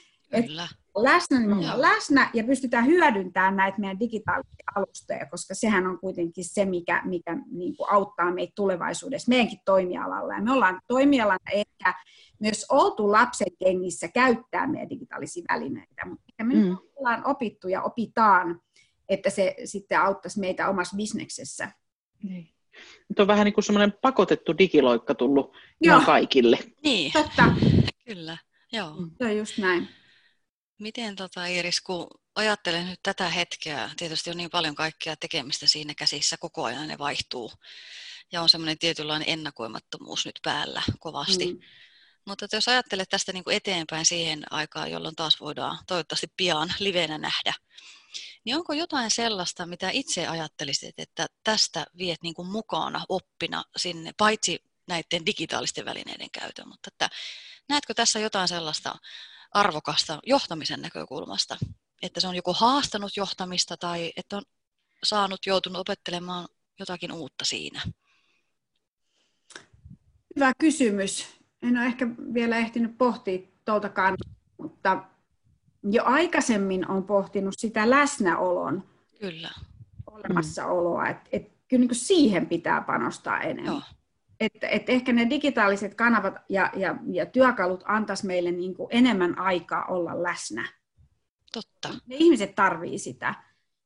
Kyllä. 0.46 0.64
Et 0.64 0.81
läsnä, 0.96 1.40
niin 1.40 1.50
me 1.50 1.56
ollaan 1.56 1.82
läsnä 1.82 2.30
ja 2.34 2.44
pystytään 2.44 2.86
hyödyntämään 2.86 3.56
näitä 3.56 3.80
meidän 3.80 4.00
digitaalisia 4.00 4.52
alustoja, 4.76 5.26
koska 5.26 5.56
sehän 5.56 5.88
on 5.88 6.00
kuitenkin 6.00 6.46
se, 6.46 6.66
mikä, 6.66 7.02
mikä 7.06 7.38
niin 7.52 7.78
kuin 7.78 7.92
auttaa 7.92 8.34
meitä 8.34 8.54
tulevaisuudessa 8.56 9.30
meidänkin 9.30 9.60
toimialalla. 9.66 10.34
Ja 10.34 10.42
me 10.42 10.52
ollaan 10.52 10.82
toimialana 10.88 11.52
ehkä 11.54 11.94
myös 12.40 12.66
oltu 12.70 13.12
lapsen 13.12 13.52
kengissä 13.60 14.08
käyttää 14.08 14.68
meidän 14.68 14.90
digitaalisia 14.90 15.44
välineitä, 15.50 16.06
mutta 16.06 16.44
me 16.44 16.54
mm. 16.54 16.78
ollaan 16.96 17.22
opittu 17.26 17.68
ja 17.68 17.82
opitaan, 17.82 18.62
että 19.10 19.30
se 19.30 19.56
sitten 19.66 20.00
auttaisi 20.00 20.40
meitä 20.40 20.70
omassa 20.70 20.98
bisneksessä. 20.98 21.72
Niin. 22.24 22.50
Nyt 23.10 23.20
on 23.20 23.28
vähän 23.28 23.46
niin 23.46 23.54
kuin 23.54 23.64
semmoinen 23.64 23.94
pakotettu 24.02 24.58
digiloikka 24.58 25.16
tullut 25.16 25.54
Joo. 25.82 25.96
ihan 25.96 26.06
kaikille. 26.06 26.60
Niin, 26.84 27.12
Totta. 27.12 27.44
Kyllä, 28.06 28.38
Joo. 28.74 28.96
Se 29.18 29.26
on 29.26 29.38
just 29.38 29.58
näin. 29.58 29.88
Miten 30.82 31.16
tota, 31.16 31.46
Iris, 31.46 31.82
kun 31.82 32.08
ajattelen 32.36 32.90
nyt 32.90 33.00
tätä 33.04 33.30
hetkeä, 33.30 33.90
tietysti 33.98 34.30
on 34.30 34.38
niin 34.38 34.50
paljon 34.50 34.76
kaikkea 34.76 35.16
tekemistä 35.16 35.68
siinä 35.68 35.94
käsissä, 35.96 36.38
koko 36.40 36.64
ajan 36.64 36.88
ne 36.88 36.98
vaihtuu 36.98 37.52
ja 38.32 38.42
on 38.42 38.50
semmoinen 38.50 38.78
tietynlainen 38.78 39.30
ennakoimattomuus 39.30 40.26
nyt 40.26 40.40
päällä 40.44 40.82
kovasti. 41.00 41.54
Mm. 41.54 41.60
Mutta 42.28 42.48
jos 42.52 42.68
ajattelet 42.68 43.10
tästä 43.10 43.34
niin 43.34 43.44
kuin 43.44 43.56
eteenpäin 43.56 44.06
siihen 44.06 44.44
aikaan, 44.50 44.92
jolloin 44.92 45.16
taas 45.16 45.40
voidaan 45.40 45.80
toivottavasti 45.88 46.28
pian 46.38 46.74
livenä 46.80 47.18
nähdä, 47.18 47.54
niin 48.44 48.56
onko 48.56 48.74
jotain 48.74 49.12
sellaista, 49.12 49.66
mitä 49.66 49.90
itse 49.90 50.28
ajattelisit, 50.28 50.96
että 50.98 51.28
tästä 51.44 51.86
viet 51.98 52.24
niin 52.24 52.34
kuin 52.34 52.48
mukana 52.48 53.06
oppina 53.10 53.64
sinne, 53.78 54.12
paitsi 54.18 54.64
näiden 54.88 55.26
digitaalisten 55.26 55.86
välineiden 55.86 56.32
käytön, 56.32 56.68
mutta 56.68 56.90
että 56.94 57.10
näetkö 57.70 57.94
tässä 57.94 58.20
jotain 58.20 58.48
sellaista 58.48 58.96
arvokasta 59.52 60.20
johtamisen 60.26 60.82
näkökulmasta, 60.82 61.58
että 62.02 62.20
se 62.20 62.28
on 62.28 62.36
joko 62.36 62.54
haastanut 62.54 63.18
johtamista 63.18 63.78
tai 63.78 64.12
että 64.18 64.38
on 64.38 64.44
saanut, 65.04 65.46
joutunut 65.46 65.80
opettelemaan 65.80 66.48
jotakin 66.80 67.12
uutta 67.12 67.46
siinä? 67.46 67.82
Hyvä 70.36 70.52
kysymys. 70.60 71.28
En 71.62 71.78
ole 71.78 71.86
ehkä 71.86 72.08
vielä 72.34 72.58
ehtinyt 72.58 72.98
pohtia 72.98 73.40
tuoltakaan, 73.66 74.18
mutta 74.58 75.04
jo 75.84 76.04
aikaisemmin 76.06 76.88
on 76.88 77.04
pohtinut 77.04 77.54
sitä 77.58 77.90
läsnäolon 77.90 78.90
Kyllä. 79.20 79.50
olemassaoloa, 80.12 81.08
että 81.08 81.30
et, 81.32 81.52
kyllä 81.68 81.86
niin 81.86 81.96
siihen 81.96 82.48
pitää 82.48 82.82
panostaa 82.82 83.42
enemmän. 83.42 83.66
Joo. 83.66 83.82
Et, 84.42 84.54
et 84.62 84.90
ehkä 84.90 85.14
ne 85.14 85.30
digitaaliset 85.30 85.96
kanavat 85.96 86.34
ja, 86.50 86.72
ja, 86.76 86.96
ja 87.12 87.26
työkalut 87.26 87.84
antaisi 87.86 88.26
meille 88.26 88.52
niin 88.52 88.74
kuin 88.74 88.88
enemmän 88.92 89.40
aikaa 89.40 89.86
olla 89.86 90.24
läsnä. 90.24 90.70
Totta. 91.54 91.90
Ne 91.90 92.16
ihmiset 92.16 92.56
tarvii 92.56 93.00
sitä. 93.00 93.36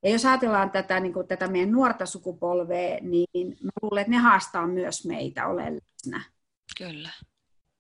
Ja 0.04 0.10
jos 0.10 0.26
ajatellaan 0.26 0.72
tätä, 0.72 1.00
niin 1.00 1.14
kuin 1.14 1.28
tätä 1.28 1.48
meidän 1.48 1.72
nuorta 1.72 2.06
sukupolvea, 2.06 2.98
niin 3.02 3.58
mä 3.64 3.72
luulen, 3.82 4.02
että 4.02 4.12
ne 4.12 4.18
haastaa 4.18 4.68
myös 4.68 5.06
meitä 5.06 5.48
olemaan 5.48 5.74
läsnä. 5.74 6.24
Kyllä. 6.78 7.10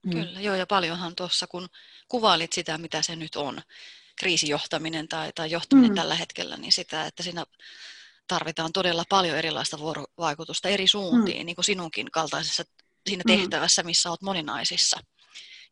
Mm. 0.05 0.11
Kyllä, 0.11 0.41
joo, 0.41 0.55
ja 0.55 0.65
paljonhan 0.67 1.15
tuossa, 1.15 1.47
kun 1.47 1.67
kuvailit 2.07 2.53
sitä, 2.53 2.77
mitä 2.77 3.01
se 3.01 3.15
nyt 3.15 3.35
on, 3.35 3.61
kriisijohtaminen 4.19 5.07
tai, 5.07 5.31
tai 5.35 5.51
johtaminen 5.51 5.91
mm. 5.91 5.95
tällä 5.95 6.15
hetkellä, 6.15 6.57
niin 6.57 6.71
sitä, 6.71 7.05
että 7.05 7.23
siinä 7.23 7.45
tarvitaan 8.27 8.71
todella 8.73 9.03
paljon 9.09 9.37
erilaista 9.37 9.79
vuorovaikutusta 9.79 10.69
eri 10.69 10.87
suuntiin, 10.87 11.41
mm. 11.41 11.45
niin 11.45 11.55
kuin 11.55 11.65
sinunkin 11.65 12.11
kaltaisessa 12.11 12.63
siinä 13.07 13.23
mm. 13.27 13.35
tehtävässä, 13.35 13.83
missä 13.83 14.09
olet 14.09 14.21
moninaisissa. 14.21 14.99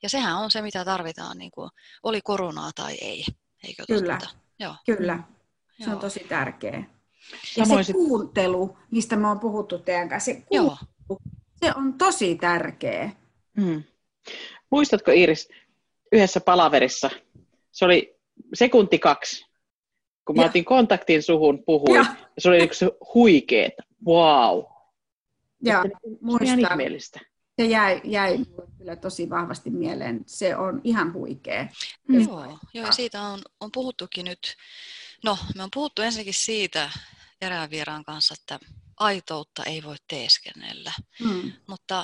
Ja 0.03 0.09
sehän 0.09 0.37
on 0.37 0.51
se, 0.51 0.61
mitä 0.61 0.85
tarvitaan, 0.85 1.37
niin 1.37 1.51
kuin, 1.51 1.69
oli 2.03 2.21
koronaa 2.21 2.71
tai 2.75 2.97
ei. 3.01 3.25
Eikö 3.63 3.83
Kyllä, 3.87 4.19
Joo. 4.59 4.75
Kyllä. 4.85 5.19
se 5.77 5.83
Joo. 5.83 5.93
on 5.93 5.99
tosi 5.99 6.19
tärkeä. 6.19 6.83
Ja 7.57 7.65
Samoin 7.65 7.85
se 7.85 7.93
kuuntelu, 7.93 8.77
mistä 8.91 9.15
me 9.15 9.27
on 9.27 9.39
puhuttu 9.39 9.79
teidän 9.79 10.09
kanssa, 10.09 10.25
se, 10.25 10.33
kuuntelu, 10.33 10.77
Joo. 11.09 11.19
se 11.55 11.73
on 11.75 11.93
tosi 11.93 12.35
tärkeä. 12.35 13.11
Mm. 13.57 13.83
Muistatko 14.69 15.11
Iris, 15.11 15.49
yhdessä 16.11 16.41
palaverissa, 16.41 17.09
se 17.71 17.85
oli 17.85 18.15
sekunti 18.53 18.99
kaksi, 18.99 19.45
kun 20.25 20.35
mä 20.35 20.41
ja. 20.41 20.45
otin 20.49 20.65
kontaktin 20.65 21.23
suhun, 21.23 21.63
puhuin, 21.65 21.95
ja. 21.95 22.05
ja 22.19 22.41
se 22.41 22.49
oli 22.49 22.63
yksi 22.63 22.85
huikeet, 23.13 23.73
wow. 24.05 24.63
Ja, 25.63 25.83
muistan. 26.21 26.59
ihmeellistä. 26.59 27.19
Se 27.59 27.65
jäi, 27.65 28.01
jäi 28.03 28.37
kyllä 28.77 28.95
tosi 28.95 29.29
vahvasti 29.29 29.69
mieleen. 29.69 30.23
Se 30.25 30.55
on 30.55 30.81
ihan 30.83 31.13
huikea. 31.13 31.67
Mm. 32.07 32.21
Joo, 32.21 32.45
joo, 32.73 32.85
ja 32.85 32.91
siitä 32.91 33.21
on, 33.21 33.41
on 33.59 33.71
puhuttukin 33.71 34.25
nyt. 34.25 34.55
No, 35.23 35.37
me 35.55 35.63
on 35.63 35.69
puhuttu 35.73 36.01
ensinnäkin 36.01 36.33
siitä 36.33 36.89
erään 37.41 37.69
vieraan 37.69 38.03
kanssa, 38.03 38.35
että 38.39 38.59
aitoutta 38.97 39.63
ei 39.63 39.83
voi 39.83 39.95
teeskennellä. 40.07 40.91
Mm. 41.19 41.51
Mutta 41.67 42.03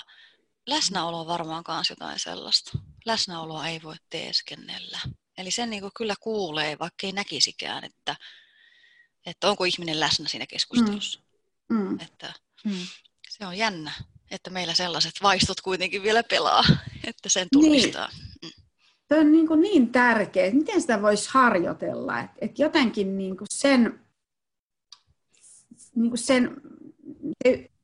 läsnäolo 0.67 1.19
on 1.19 1.27
varmaan 1.27 1.63
myös 1.67 1.89
jotain 1.89 2.19
sellaista. 2.19 2.71
Läsnäoloa 3.05 3.67
ei 3.67 3.79
voi 3.83 3.95
teeskennellä. 4.09 4.99
Eli 5.39 5.51
sen 5.51 5.69
niin 5.69 5.83
kyllä 5.97 6.15
kuulee, 6.19 6.79
vaikka 6.79 7.07
ei 7.07 7.11
näkisikään, 7.11 7.83
että, 7.83 8.15
että 9.25 9.49
onko 9.49 9.63
ihminen 9.63 9.99
läsnä 9.99 10.29
siinä 10.29 10.45
keskustelussa. 10.47 11.19
Mm. 11.69 11.77
Mm. 11.77 11.99
Että 11.99 12.33
mm. 12.65 12.87
Se 13.29 13.45
on 13.45 13.57
jännä, 13.57 13.91
että 14.31 14.49
meillä 14.49 14.73
sellaiset 14.73 15.13
vaistot 15.23 15.61
kuitenkin 15.61 16.03
vielä 16.03 16.23
pelaa, 16.23 16.63
että 17.07 17.29
sen 17.29 17.47
tunnistaa. 17.51 18.09
Niin. 18.41 18.53
Mm. 18.57 18.63
Tämä 19.07 19.21
on 19.21 19.31
niin, 19.31 19.47
kuin 19.47 19.61
niin 19.61 19.91
tärkeä, 19.91 20.51
miten 20.51 20.81
sitä 20.81 21.01
voisi 21.01 21.29
harjoitella, 21.31 22.19
että, 22.19 22.35
että 22.41 22.61
jotenkin 22.61 23.17
niin 23.17 23.37
kuin 23.37 23.47
sen, 23.51 23.99
niin 25.95 26.09
kuin 26.09 26.19
sen, 26.19 26.61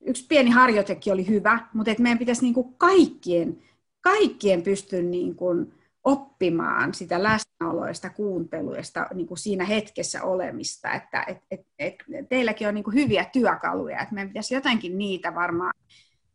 yksi 0.01 0.25
pieni 0.27 0.49
harjoitekin 0.49 1.13
oli 1.13 1.27
hyvä, 1.27 1.67
mutta 1.73 1.91
että 1.91 2.03
meidän 2.03 2.19
pitäisi 2.19 2.41
niin 2.41 2.53
kuin 2.53 2.73
kaikkien, 2.73 3.63
kaikkien 4.01 4.61
pystyä 4.61 5.01
niin 5.01 5.35
kuin 5.35 5.73
oppimaan 6.05 6.93
sitä 6.93 7.23
läsnäoloista 7.23 8.09
kuunteluista 8.09 9.07
niin 9.13 9.27
kuin 9.27 9.37
siinä 9.37 9.65
hetkessä 9.65 10.23
olemista, 10.23 10.93
että 10.93 11.23
et, 11.27 11.37
et, 11.51 11.67
et, 11.79 11.95
teilläkin 12.29 12.67
on 12.67 12.73
niin 12.73 12.83
kuin 12.83 12.93
hyviä 12.93 13.25
työkaluja, 13.25 14.01
että 14.01 14.13
meidän 14.13 14.29
pitäisi 14.29 14.53
jotenkin 14.53 14.97
niitä 14.97 15.35
varmaan 15.35 15.73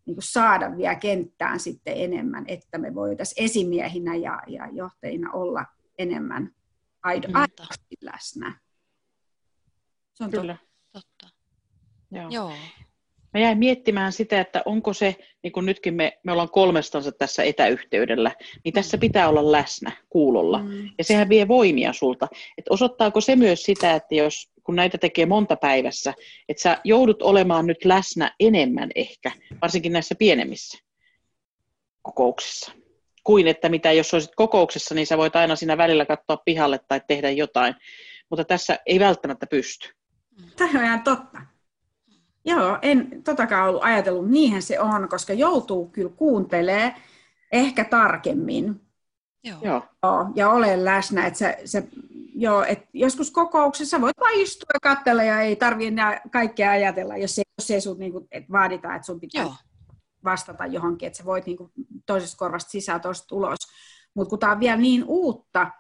niin 0.06 0.14
kuin 0.14 0.22
saada 0.22 0.76
vielä 0.76 0.94
kenttään 0.94 1.60
sitten 1.60 1.94
enemmän, 1.96 2.44
että 2.48 2.78
me 2.78 2.94
voitaisiin 2.94 3.44
esimiehinä 3.44 4.14
ja, 4.14 4.42
ja 4.46 4.68
johtajina 4.72 5.32
olla 5.32 5.66
enemmän 5.98 6.54
aidosti 7.02 7.96
läsnä. 8.00 8.60
Se 10.14 10.24
on 10.24 10.30
Kyllä. 10.30 10.56
totta. 10.92 11.28
Joo. 12.10 12.28
Joo. 12.30 12.52
Mä 13.34 13.40
jäin 13.40 13.58
miettimään 13.58 14.12
sitä, 14.12 14.40
että 14.40 14.62
onko 14.64 14.92
se, 14.92 15.16
niin 15.42 15.52
kuin 15.52 15.66
nytkin 15.66 15.94
me, 15.94 16.18
me 16.22 16.32
ollaan 16.32 16.50
kolmestansa 16.50 17.12
tässä 17.12 17.42
etäyhteydellä, 17.42 18.32
niin 18.64 18.72
tässä 18.72 18.96
mm. 18.96 19.00
pitää 19.00 19.28
olla 19.28 19.52
läsnä, 19.52 19.92
kuulolla. 20.08 20.58
Mm. 20.58 20.90
Ja 20.98 21.04
sehän 21.04 21.28
vie 21.28 21.48
voimia 21.48 21.92
sulta. 21.92 22.28
Et 22.58 22.64
osoittaako 22.70 23.20
se 23.20 23.36
myös 23.36 23.62
sitä, 23.62 23.94
että 23.94 24.14
jos 24.14 24.50
kun 24.64 24.76
näitä 24.76 24.98
tekee 24.98 25.26
monta 25.26 25.56
päivässä, 25.56 26.14
että 26.48 26.62
sä 26.62 26.78
joudut 26.84 27.22
olemaan 27.22 27.66
nyt 27.66 27.84
läsnä 27.84 28.34
enemmän 28.40 28.90
ehkä, 28.94 29.32
varsinkin 29.62 29.92
näissä 29.92 30.14
pienemmissä 30.14 30.78
kokouksissa, 32.02 32.72
kuin 33.24 33.48
että 33.48 33.68
mitä 33.68 33.92
jos 33.92 34.14
olisit 34.14 34.34
kokouksessa, 34.36 34.94
niin 34.94 35.06
sä 35.06 35.18
voit 35.18 35.36
aina 35.36 35.56
siinä 35.56 35.76
välillä 35.76 36.06
katsoa 36.06 36.36
pihalle 36.44 36.80
tai 36.88 37.00
tehdä 37.08 37.30
jotain, 37.30 37.74
mutta 38.30 38.44
tässä 38.44 38.78
ei 38.86 39.00
välttämättä 39.00 39.46
pysty. 39.46 39.88
Tämä 40.56 40.78
on 40.78 40.84
ihan 40.84 41.02
totta. 41.02 41.49
Joo, 42.44 42.78
en 42.82 43.22
totakaan 43.22 43.68
ollut 43.68 43.82
ajatellut, 43.84 44.30
niinhän 44.30 44.62
se 44.62 44.80
on, 44.80 45.08
koska 45.08 45.32
joutuu 45.32 45.88
kyllä 45.88 46.12
kuuntelee 46.16 46.94
ehkä 47.52 47.84
tarkemmin. 47.84 48.80
Joo. 49.44 49.58
Joo. 49.62 49.82
Ja 50.34 50.50
ole 50.50 50.84
läsnä, 50.84 51.26
että 51.26 51.38
se, 51.38 51.58
se 51.64 51.88
joo, 52.34 52.62
et 52.62 52.88
joskus 52.92 53.30
kokouksessa 53.30 54.00
voit 54.00 54.20
vain 54.20 54.40
istua 54.40 54.70
ja 54.74 54.80
katsella 54.80 55.22
ja 55.22 55.40
ei 55.40 55.56
tarvitse 55.56 55.88
enää 55.88 56.20
kaikkea 56.30 56.70
ajatella, 56.70 57.16
jos 57.16 57.38
ei, 57.38 57.44
jos 57.58 57.70
ei 57.70 57.80
sut 57.80 57.98
niinku, 57.98 58.28
et 58.30 58.50
vaadita, 58.52 58.94
että 58.94 59.06
sun 59.06 59.20
pitää 59.20 59.42
joo. 59.42 59.54
vastata 60.24 60.66
johonkin, 60.66 61.06
että 61.06 61.16
sä 61.16 61.24
voit 61.24 61.46
niinku 61.46 61.70
toisesta 62.06 62.36
korvasta 62.36 62.70
sisään, 62.70 63.00
toisesta 63.00 63.34
ulos. 63.34 63.58
Mutta 64.14 64.30
kun 64.30 64.38
tämä 64.38 64.52
on 64.52 64.60
vielä 64.60 64.76
niin 64.76 65.04
uutta, 65.06 65.70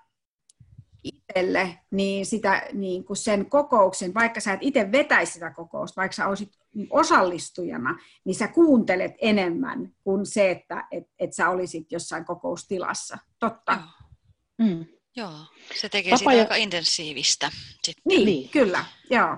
itselle, 1.30 1.78
niin, 1.90 2.26
sitä, 2.26 2.62
niin 2.72 3.04
kuin 3.04 3.16
sen 3.16 3.50
kokouksen, 3.50 4.14
vaikka 4.14 4.40
sä 4.40 4.52
et 4.52 4.60
itse 4.62 4.92
vetäisi 4.92 5.32
sitä 5.32 5.50
kokousta, 5.50 6.00
vaikka 6.00 6.14
sä 6.14 6.28
olisit 6.28 6.52
osallistujana, 6.90 7.98
niin 8.24 8.34
sä 8.34 8.48
kuuntelet 8.48 9.12
enemmän 9.20 9.92
kuin 10.04 10.26
se, 10.26 10.50
että 10.50 10.86
et, 10.90 11.04
et 11.18 11.32
sä 11.32 11.48
olisit 11.48 11.92
jossain 11.92 12.24
kokoustilassa. 12.24 13.18
Totta. 13.38 13.72
Joo, 14.58 14.68
mm. 14.68 14.84
Joo. 15.16 15.32
se 15.80 15.88
tekee 15.88 16.10
tapa 16.10 16.18
sitä 16.18 16.32
ja... 16.32 16.40
aika 16.40 16.54
intensiivistä. 16.54 17.50
Sitten. 17.84 18.02
Niin, 18.04 18.26
niin, 18.26 18.48
kyllä. 18.48 18.84
Joo. 19.10 19.36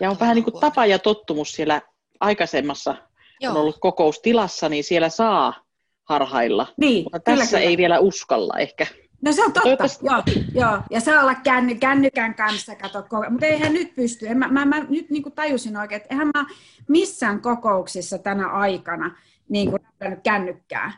Ja 0.00 0.10
on 0.10 0.20
vähän 0.20 0.34
niin 0.34 0.44
kuin 0.44 0.60
tapa 0.60 0.86
ja 0.86 0.98
tottumus 0.98 1.52
siellä 1.52 1.82
aikaisemmassa, 2.20 2.94
Joo. 3.40 3.52
on 3.54 3.60
ollut 3.60 3.78
kokoustilassa, 3.80 4.68
niin 4.68 4.84
siellä 4.84 5.08
saa 5.08 5.64
harhailla. 6.04 6.66
Niin, 6.76 7.04
Mutta 7.04 7.20
tässä 7.20 7.44
kyllä, 7.44 7.46
kyllä. 7.46 7.70
ei 7.70 7.76
vielä 7.76 7.98
uskalla 7.98 8.58
ehkä. 8.58 8.86
No 9.20 9.32
se 9.32 9.44
on 9.44 9.52
totta, 9.52 9.84
joo, 10.02 10.22
joo. 10.54 10.82
Ja 10.90 11.00
saa 11.00 11.22
olla 11.22 11.34
känny, 11.34 11.74
kännykän 11.74 12.34
kanssa, 12.34 12.76
kato, 12.76 13.06
mutta 13.30 13.46
eihän 13.46 13.72
nyt 13.72 13.94
pysty. 13.94 14.26
En 14.26 14.38
mä, 14.38 14.48
mä, 14.48 14.64
mä 14.64 14.80
nyt 14.80 15.10
niin 15.10 15.22
kuin 15.22 15.32
tajusin 15.32 15.76
oikein, 15.76 15.96
että 15.96 16.14
eihän 16.14 16.30
mä 16.34 16.46
missään 16.88 17.40
kokouksessa 17.40 18.18
tänä 18.18 18.48
aikana 18.48 19.16
niin 19.48 19.70
kuin 19.70 19.82
kännykkää. 20.22 20.92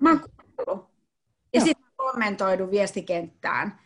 Mä 0.00 0.10
oon 0.10 0.20
kuullut. 0.20 0.86
Ja 1.54 1.60
sitten 1.60 1.86
kommentoidun 1.96 2.70
viestikenttään, 2.70 3.80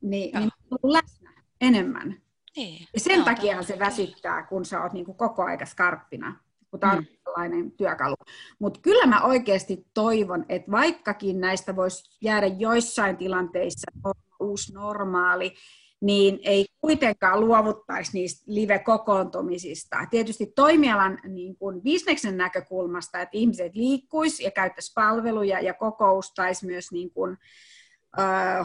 niin, 0.00 0.38
niin 0.38 0.50
on 0.70 0.92
läsnä 0.92 1.30
enemmän. 1.60 2.22
Niin. 2.56 2.86
Ja 2.94 3.00
sen 3.00 3.24
takia 3.24 3.62
se 3.62 3.78
väsyttää, 3.78 4.42
kun 4.42 4.64
sä 4.64 4.82
oot 4.82 4.92
niin 4.92 5.04
kuin 5.04 5.16
koko 5.16 5.42
aika 5.42 5.66
skarppina 5.66 6.36
kun 6.70 6.80
on 6.84 6.98
mm. 6.98 7.06
Tällainen 7.30 7.72
työkalu. 7.72 8.16
Mutta 8.58 8.80
kyllä 8.80 9.06
mä 9.06 9.22
oikeasti 9.22 9.86
toivon, 9.94 10.46
että 10.48 10.70
vaikkakin 10.70 11.40
näistä 11.40 11.76
voisi 11.76 12.18
jäädä 12.22 12.46
joissain 12.46 13.16
tilanteissa 13.16 13.90
uusi 14.40 14.72
normaali, 14.72 15.54
niin 16.00 16.38
ei 16.42 16.66
kuitenkaan 16.80 17.40
luovuttaisi 17.40 18.10
niistä 18.14 18.44
live-kokoontumisista. 18.46 19.96
Tietysti 20.10 20.46
toimialan 20.46 21.18
niin 21.28 21.56
kuin 21.56 21.82
bisneksen 21.82 22.36
näkökulmasta, 22.36 23.20
että 23.20 23.38
ihmiset 23.38 23.74
liikkuisi 23.74 24.44
ja 24.44 24.50
käyttäisi 24.50 24.92
palveluja 24.94 25.60
ja 25.60 25.74
kokoustaisi 25.74 26.66
myös 26.66 26.92
niin 26.92 27.10
kuin, 27.10 27.36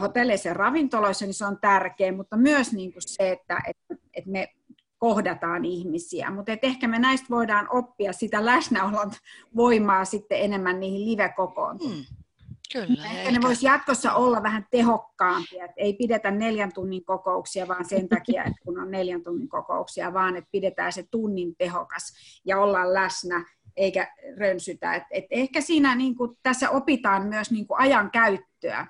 hotelleissa 0.00 0.48
ja 0.48 0.54
ravintoloissa, 0.54 1.24
niin 1.24 1.34
se 1.34 1.44
on 1.44 1.58
tärkeä, 1.60 2.12
mutta 2.12 2.36
myös 2.36 2.72
niin 2.72 2.92
kuin 2.92 3.02
se, 3.02 3.30
että, 3.30 3.58
että, 3.66 4.04
että 4.14 4.30
me 4.30 4.48
kohdataan 4.98 5.64
ihmisiä. 5.64 6.30
Mutta 6.30 6.52
ehkä 6.62 6.88
me 6.88 6.98
näistä 6.98 7.26
voidaan 7.30 7.68
oppia 7.70 8.12
sitä 8.12 8.44
läsnäolon 8.46 9.12
voimaa 9.56 10.04
sitten 10.04 10.40
enemmän 10.40 10.80
niihin 10.80 11.10
live-kokoontumisiin. 11.10 12.06
Hmm. 12.08 12.26
Kyllä. 12.72 13.04
Ehkä, 13.04 13.18
ehkä 13.18 13.32
ne 13.32 13.42
voisi 13.42 13.66
jatkossa 13.66 14.12
olla 14.14 14.42
vähän 14.42 14.66
tehokkaampia, 14.70 15.64
että 15.64 15.80
ei 15.80 15.94
pidetä 15.94 16.30
neljän 16.30 16.72
tunnin 16.72 17.04
kokouksia 17.04 17.68
vaan 17.68 17.84
sen 17.84 18.08
takia, 18.08 18.44
että 18.44 18.60
kun 18.64 18.80
on 18.80 18.90
neljän 18.90 19.22
tunnin 19.22 19.48
kokouksia, 19.48 20.14
vaan 20.14 20.36
että 20.36 20.50
pidetään 20.52 20.92
se 20.92 21.04
tunnin 21.10 21.56
tehokas 21.56 22.12
ja 22.44 22.60
ollaan 22.60 22.94
läsnä 22.94 23.44
eikä 23.76 24.14
rönsytä. 24.36 24.94
Et, 24.94 25.02
et 25.10 25.24
ehkä 25.30 25.60
siinä 25.60 25.94
niin 25.94 26.16
kuin, 26.16 26.38
tässä 26.42 26.70
opitaan 26.70 27.26
myös 27.26 27.50
niin 27.50 27.66
kuin 27.66 27.80
ajan 27.80 28.10
käyttöä 28.10 28.86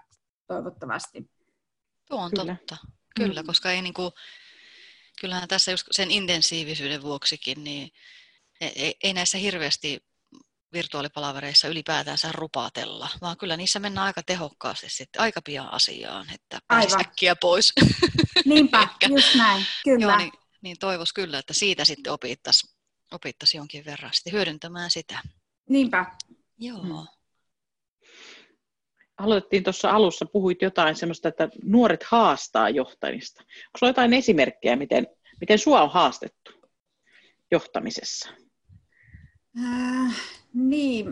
toivottavasti. 0.47 1.31
Tuo 2.09 2.21
on 2.21 2.31
Kyllä. 2.31 2.57
totta. 2.57 2.77
Kyllä, 3.17 3.43
mm. 3.43 3.47
koska 3.47 3.71
ei 3.71 3.83
niin 3.83 3.95
kuin, 3.95 4.11
kyllähän 5.21 5.49
tässä 5.49 5.71
just 5.71 5.87
sen 5.91 6.11
intensiivisyyden 6.11 7.03
vuoksikin, 7.03 7.65
niin 7.65 7.91
ei, 8.61 8.95
ei 9.03 9.13
näissä 9.13 9.39
hirveästi 9.39 10.01
virtuaalipalavereissa 10.73 11.69
ylipäätänsä 11.69 12.33
rupatella, 12.33 13.09
vaan 13.21 13.37
kyllä 13.37 13.57
niissä 13.57 13.79
mennään 13.79 14.07
aika 14.07 14.23
tehokkaasti 14.23 14.91
sitten, 14.91 15.23
aika 15.23 15.43
pian 15.43 15.73
asiaan, 15.73 16.27
että 16.35 16.59
pääsisi 16.69 17.01
äkkiä 17.01 17.37
pois. 17.37 17.73
Niinpä, 18.45 18.89
just 19.09 19.35
näin, 19.35 19.65
kyllä. 19.85 20.03
Joo, 20.03 20.17
niin, 20.17 20.33
niin 20.63 20.77
toivoisi 20.81 21.15
kyllä, 21.15 21.39
että 21.39 21.53
siitä 21.53 21.85
sitten 21.85 22.13
opittaisiin 22.13 22.77
opittais 23.13 23.55
jonkin 23.55 23.85
verran 23.85 24.15
sitten 24.15 24.33
hyödyntämään 24.33 24.91
sitä. 24.91 25.23
Niinpä. 25.69 26.07
Joo. 26.59 26.83
Hmm. 26.83 27.16
Aloitettiin 29.19 29.65
tuossa 29.65 29.91
alussa, 29.91 30.27
puhuit 30.27 30.63
jotain 30.63 30.97
sellaista, 30.97 31.29
että 31.29 31.49
nuoret 31.65 32.03
haastaa 32.03 32.71
johtajista. 32.71 33.43
Onko 33.43 33.87
jotain 33.87 34.13
esimerkkejä, 34.13 34.77
miten, 34.77 35.07
miten 35.41 35.59
sua 35.59 35.83
on 35.83 35.91
haastettu 35.91 36.53
johtamisessa? 37.51 38.31
Äh, 39.65 40.15
niin, 40.55 41.07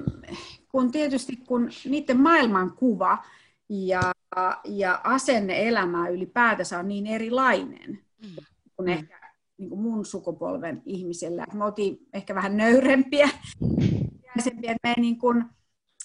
kun 0.68 0.92
tietysti 0.92 1.36
kun 1.36 1.70
niiden 1.84 2.20
maailmankuva 2.20 3.24
ja, 3.68 4.12
ja 4.64 5.00
asenne 5.04 5.68
elämää 5.68 6.08
ylipäätänsä 6.08 6.78
on 6.78 6.88
niin 6.88 7.06
erilainen 7.06 8.04
mm. 8.22 8.44
kuin 8.76 8.88
mm. 8.88 8.92
ehkä 8.92 9.24
niin 9.58 9.68
kuin 9.68 9.80
mun 9.80 10.06
sukupolven 10.06 10.82
ihmisellä. 10.86 11.46
Me 11.52 11.64
oltiin 11.64 11.98
ehkä 12.12 12.34
vähän 12.34 12.56
nöyrempiä, 12.56 13.28
että 14.46 14.76
me 14.82 14.88
ei, 14.88 14.94
niin 14.96 15.18
kuin, 15.18 15.44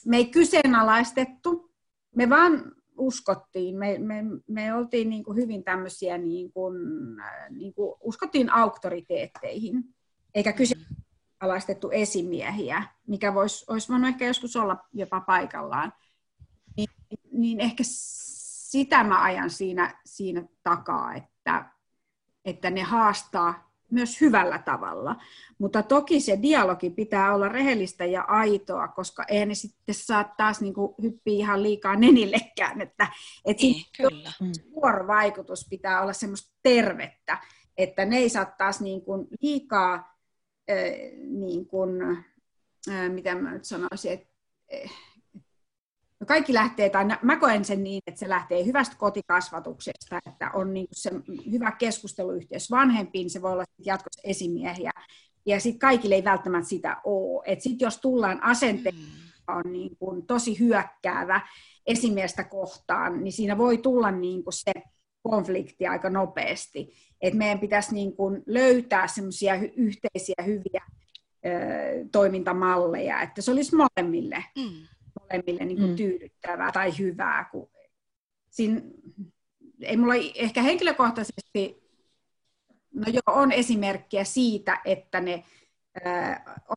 me 0.05 0.17
ei 0.17 0.25
kyseenalaistettu, 0.25 1.68
me 2.15 2.29
vaan 2.29 2.71
uskottiin, 2.97 3.77
me, 3.77 3.97
me, 3.97 4.23
me 4.47 4.73
oltiin 4.73 5.09
niin 5.09 5.23
kuin 5.23 5.37
hyvin 5.37 5.63
tämmöisiä, 5.63 6.17
niin 6.17 6.51
kuin, 6.51 6.75
niin 7.49 7.73
kuin, 7.73 7.95
uskottiin 8.01 8.49
auktoriteetteihin, 8.49 9.83
eikä 10.35 10.53
kyse 10.53 10.75
mm. 10.75 10.95
alaistettu 11.39 11.89
esimiehiä, 11.91 12.83
mikä 13.07 13.33
voisi, 13.33 13.65
olisi 13.67 13.89
voinut 13.89 14.07
ehkä 14.07 14.25
joskus 14.25 14.55
olla 14.55 14.77
jopa 14.93 15.21
paikallaan, 15.21 15.93
niin, 16.77 16.89
niin 17.31 17.59
ehkä 17.59 17.83
sitä 18.69 19.03
mä 19.03 19.23
ajan 19.23 19.49
siinä, 19.49 19.99
siinä 20.05 20.43
takaa, 20.63 21.13
että, 21.13 21.65
että 22.45 22.69
ne 22.69 22.81
haastaa 22.81 23.68
myös 23.91 24.21
hyvällä 24.21 24.59
tavalla. 24.59 25.15
Mutta 25.57 25.83
toki 25.83 26.19
se 26.19 26.39
dialogi 26.41 26.89
pitää 26.89 27.35
olla 27.35 27.49
rehellistä 27.49 28.05
ja 28.05 28.21
aitoa, 28.21 28.87
koska 28.87 29.23
eihän 29.27 29.47
ne 29.47 29.55
sitten 29.55 29.95
saa 29.95 30.33
taas 30.37 30.61
niin 30.61 30.73
hyppiä 31.01 31.33
ihan 31.33 31.63
liikaa 31.63 31.95
nenillekään. 31.95 32.81
Että, 32.81 33.07
että 33.45 33.63
ei, 33.63 33.85
kyllä. 33.97 34.31
vuorovaikutus 34.75 35.67
pitää 35.69 36.01
olla 36.01 36.13
semmoista 36.13 36.55
tervettä, 36.63 37.37
että 37.77 38.05
ne 38.05 38.17
ei 38.17 38.29
saa 38.29 38.45
taas 38.45 38.81
niin 38.81 39.01
kuin 39.01 39.27
liikaa 39.41 40.19
niin 41.23 41.65
kuin, 41.65 41.89
mitä 43.09 43.35
mä 43.35 43.53
nyt 43.53 43.65
sanoisin, 43.65 44.11
että 44.11 44.29
no 44.71 45.08
kaikki 46.29 46.53
lähtee, 46.53 46.89
tai 46.89 47.05
mä 47.21 47.37
koen 47.37 47.65
sen 47.65 47.83
niin, 47.83 48.01
että 48.07 48.19
se 48.19 48.29
lähtee 48.29 48.65
hyvästä 48.65 48.95
kotikasvatuksesta, 48.97 50.19
että 50.27 50.51
on 50.53 50.73
niin 50.73 50.87
se 50.91 51.11
hyvä 51.51 51.71
keskusteluyhteys 51.71 52.71
vanhempiin, 52.71 53.29
se 53.29 53.41
voi 53.41 53.51
olla 53.51 53.63
jatkossa 53.85 54.21
esimiehiä, 54.23 54.91
ja 55.45 55.59
sitten 55.59 55.79
kaikille 55.79 56.15
ei 56.15 56.23
välttämättä 56.23 56.69
sitä 56.69 56.97
ole. 57.03 57.43
Että 57.45 57.63
sitten 57.63 57.85
jos 57.85 57.97
tullaan 57.97 58.43
asenteella, 58.43 58.99
mm. 58.99 59.55
on 59.55 59.73
niin 59.73 59.97
kuin 59.97 60.25
tosi 60.25 60.59
hyökkäävä 60.59 61.41
esimiestä 61.85 62.43
kohtaan, 62.43 63.23
niin 63.23 63.33
siinä 63.33 63.57
voi 63.57 63.77
tulla 63.77 64.11
niin 64.11 64.43
kuin 64.43 64.53
se 64.53 64.71
konflikti 65.23 65.87
aika 65.87 66.09
nopeasti. 66.09 66.93
Et 67.21 67.33
meidän 67.33 67.59
pitäisi 67.59 67.93
niin 67.93 68.15
kuin 68.15 68.43
löytää 68.45 69.07
semmoisia 69.07 69.55
yhteisiä 69.75 70.43
hyviä 70.45 70.83
ö, 71.45 71.49
toimintamalleja, 72.11 73.21
että 73.21 73.41
se 73.41 73.51
olisi 73.51 73.75
molemmille, 73.75 74.43
mm. 74.57 74.87
Molemmille 75.29 75.65
niin 75.65 75.77
kuin 75.77 75.89
mm. 75.89 75.95
tyydyttävää 75.95 76.71
tai 76.71 76.97
hyvää. 76.99 77.49
Kun 77.51 77.69
siinä, 78.49 78.81
ei 79.81 79.97
mulla 79.97 80.13
ehkä 80.35 80.61
henkilökohtaisesti, 80.61 81.83
no 82.93 83.05
joo, 83.07 83.35
on 83.41 83.51
esimerkkiä 83.51 84.23
siitä, 84.23 84.81
että 84.85 85.21
ne 85.21 85.43
ö, 85.97 86.01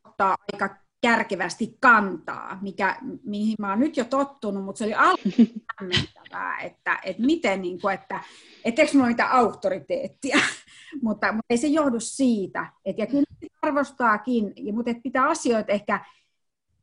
ottaa 0.04 0.36
aika 0.52 0.76
kärkevästi 1.02 1.76
kantaa, 1.80 2.58
mikä, 2.60 2.96
mihin 3.24 3.54
mä 3.58 3.70
oon 3.70 3.80
nyt 3.80 3.96
jo 3.96 4.04
tottunut, 4.04 4.64
mutta 4.64 4.78
se 4.78 4.84
oli 4.84 4.94
hämmentävää, 5.80 6.58
että, 6.60 6.98
että 7.04 7.22
miten, 7.22 7.62
niin 7.62 7.80
kuin, 7.80 7.94
että 7.94 8.20
etteikö 8.64 8.92
mulla 8.94 9.08
mitään 9.08 9.32
auktoriteettia, 9.32 10.38
mutta, 11.02 11.32
mutta 11.32 11.46
ei 11.50 11.58
se 11.58 11.66
johdu 11.66 12.00
siitä, 12.00 12.66
että, 12.84 13.02
ja 13.02 13.06
kyllä 13.06 13.24
arvostaakin, 13.62 14.52
mutta 14.72 14.90
että 14.90 15.02
pitää 15.02 15.28
asioita 15.28 15.72
ehkä 15.72 16.04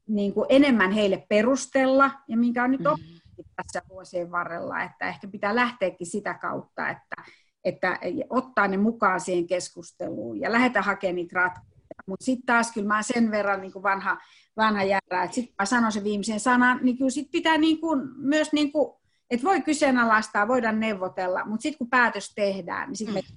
niin 0.09 0.33
kuin 0.33 0.45
enemmän 0.49 0.91
heille 0.91 1.25
perustella, 1.29 2.11
ja 2.27 2.37
minkä 2.37 2.63
on 2.63 2.71
nyt 2.71 2.79
mm. 2.79 2.85
oppinut 2.85 3.47
tässä 3.55 3.81
vuosien 3.89 4.31
varrella, 4.31 4.83
että 4.83 5.07
ehkä 5.07 5.27
pitää 5.27 5.55
lähteäkin 5.55 6.07
sitä 6.07 6.33
kautta, 6.33 6.89
että, 6.89 7.15
että 7.63 7.99
ottaa 8.29 8.67
ne 8.67 8.77
mukaan 8.77 9.19
siihen 9.19 9.47
keskusteluun 9.47 10.39
ja 10.39 10.51
lähdetä 10.51 10.81
hakemaan 10.81 11.15
niitä 11.15 11.39
ratkaisuja 11.39 11.69
mutta 12.07 12.25
sitten 12.25 12.45
taas 12.45 12.71
kyllä 12.71 12.87
mä 12.87 13.03
sen 13.03 13.31
verran 13.31 13.61
niin 13.61 13.71
kuin 13.71 13.83
vanha, 13.83 14.17
vanha 14.57 14.83
jäärä, 14.83 15.23
että 15.23 15.35
sitten 15.35 15.55
mä 15.59 15.65
sanon 15.65 15.91
sen 15.91 16.03
viimeisen 16.03 16.39
sanan, 16.39 16.79
niin 16.81 16.97
kyllä 16.97 17.09
sit 17.09 17.31
pitää 17.31 17.57
niin 17.57 17.81
kuin, 17.81 18.01
myös, 18.17 18.53
niin 18.53 18.71
kuin, 18.71 18.93
että 19.29 19.43
voi 19.43 19.61
kyseenalaistaa, 19.61 20.47
voidaan 20.47 20.79
neuvotella, 20.79 21.45
mutta 21.45 21.61
sitten 21.61 21.77
kun 21.77 21.89
päätös 21.89 22.33
tehdään, 22.35 22.89
niin 22.89 22.97
sitten 22.97 23.13
me... 23.13 23.21
Mm. 23.21 23.35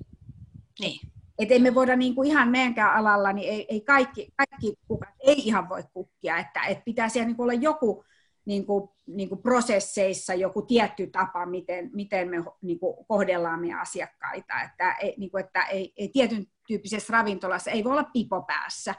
Niin. 0.81 1.01
Että 1.39 1.55
ei 1.55 1.61
me 1.61 1.75
voida 1.75 1.97
niin 1.97 2.15
kuin 2.15 2.29
ihan 2.29 2.49
meidänkään 2.49 2.95
alalla, 2.95 3.33
niin 3.33 3.53
ei, 3.53 3.67
ei 3.69 3.81
kaikki, 3.81 4.29
kaikki 4.37 4.75
kukat 4.89 5.15
ei 5.21 5.39
ihan 5.39 5.69
voi 5.69 5.83
kukkia, 5.93 6.39
että, 6.39 6.61
että 6.67 6.85
pitää 6.85 7.09
siellä 7.09 7.27
niin 7.27 7.37
kuin 7.37 7.45
olla 7.45 7.61
joku 7.63 8.05
niin 8.45 8.67
kuin, 8.67 8.89
niin 9.07 9.29
kuin 9.29 9.43
prosesseissa 9.43 10.35
joku 10.35 10.63
tietty 10.63 11.07
tapa, 11.07 11.47
miten, 11.47 11.91
miten 11.93 12.29
me 12.29 12.37
niin 12.63 12.79
kuin 12.79 13.07
kohdellaan 13.09 13.61
meidän 13.61 13.81
asiakkaita. 13.81 14.63
Että, 14.65 14.97
niin 15.17 15.31
kuin, 15.31 15.45
että 15.45 15.63
ei, 15.63 15.93
ei 15.97 16.09
tietyn 16.09 16.47
tyyppisessä 16.67 17.13
ravintolassa 17.13 17.71
ei 17.71 17.85
voi 17.85 17.93
olla 17.93 18.11
pipo 18.13 18.43
päässä, 18.43 18.95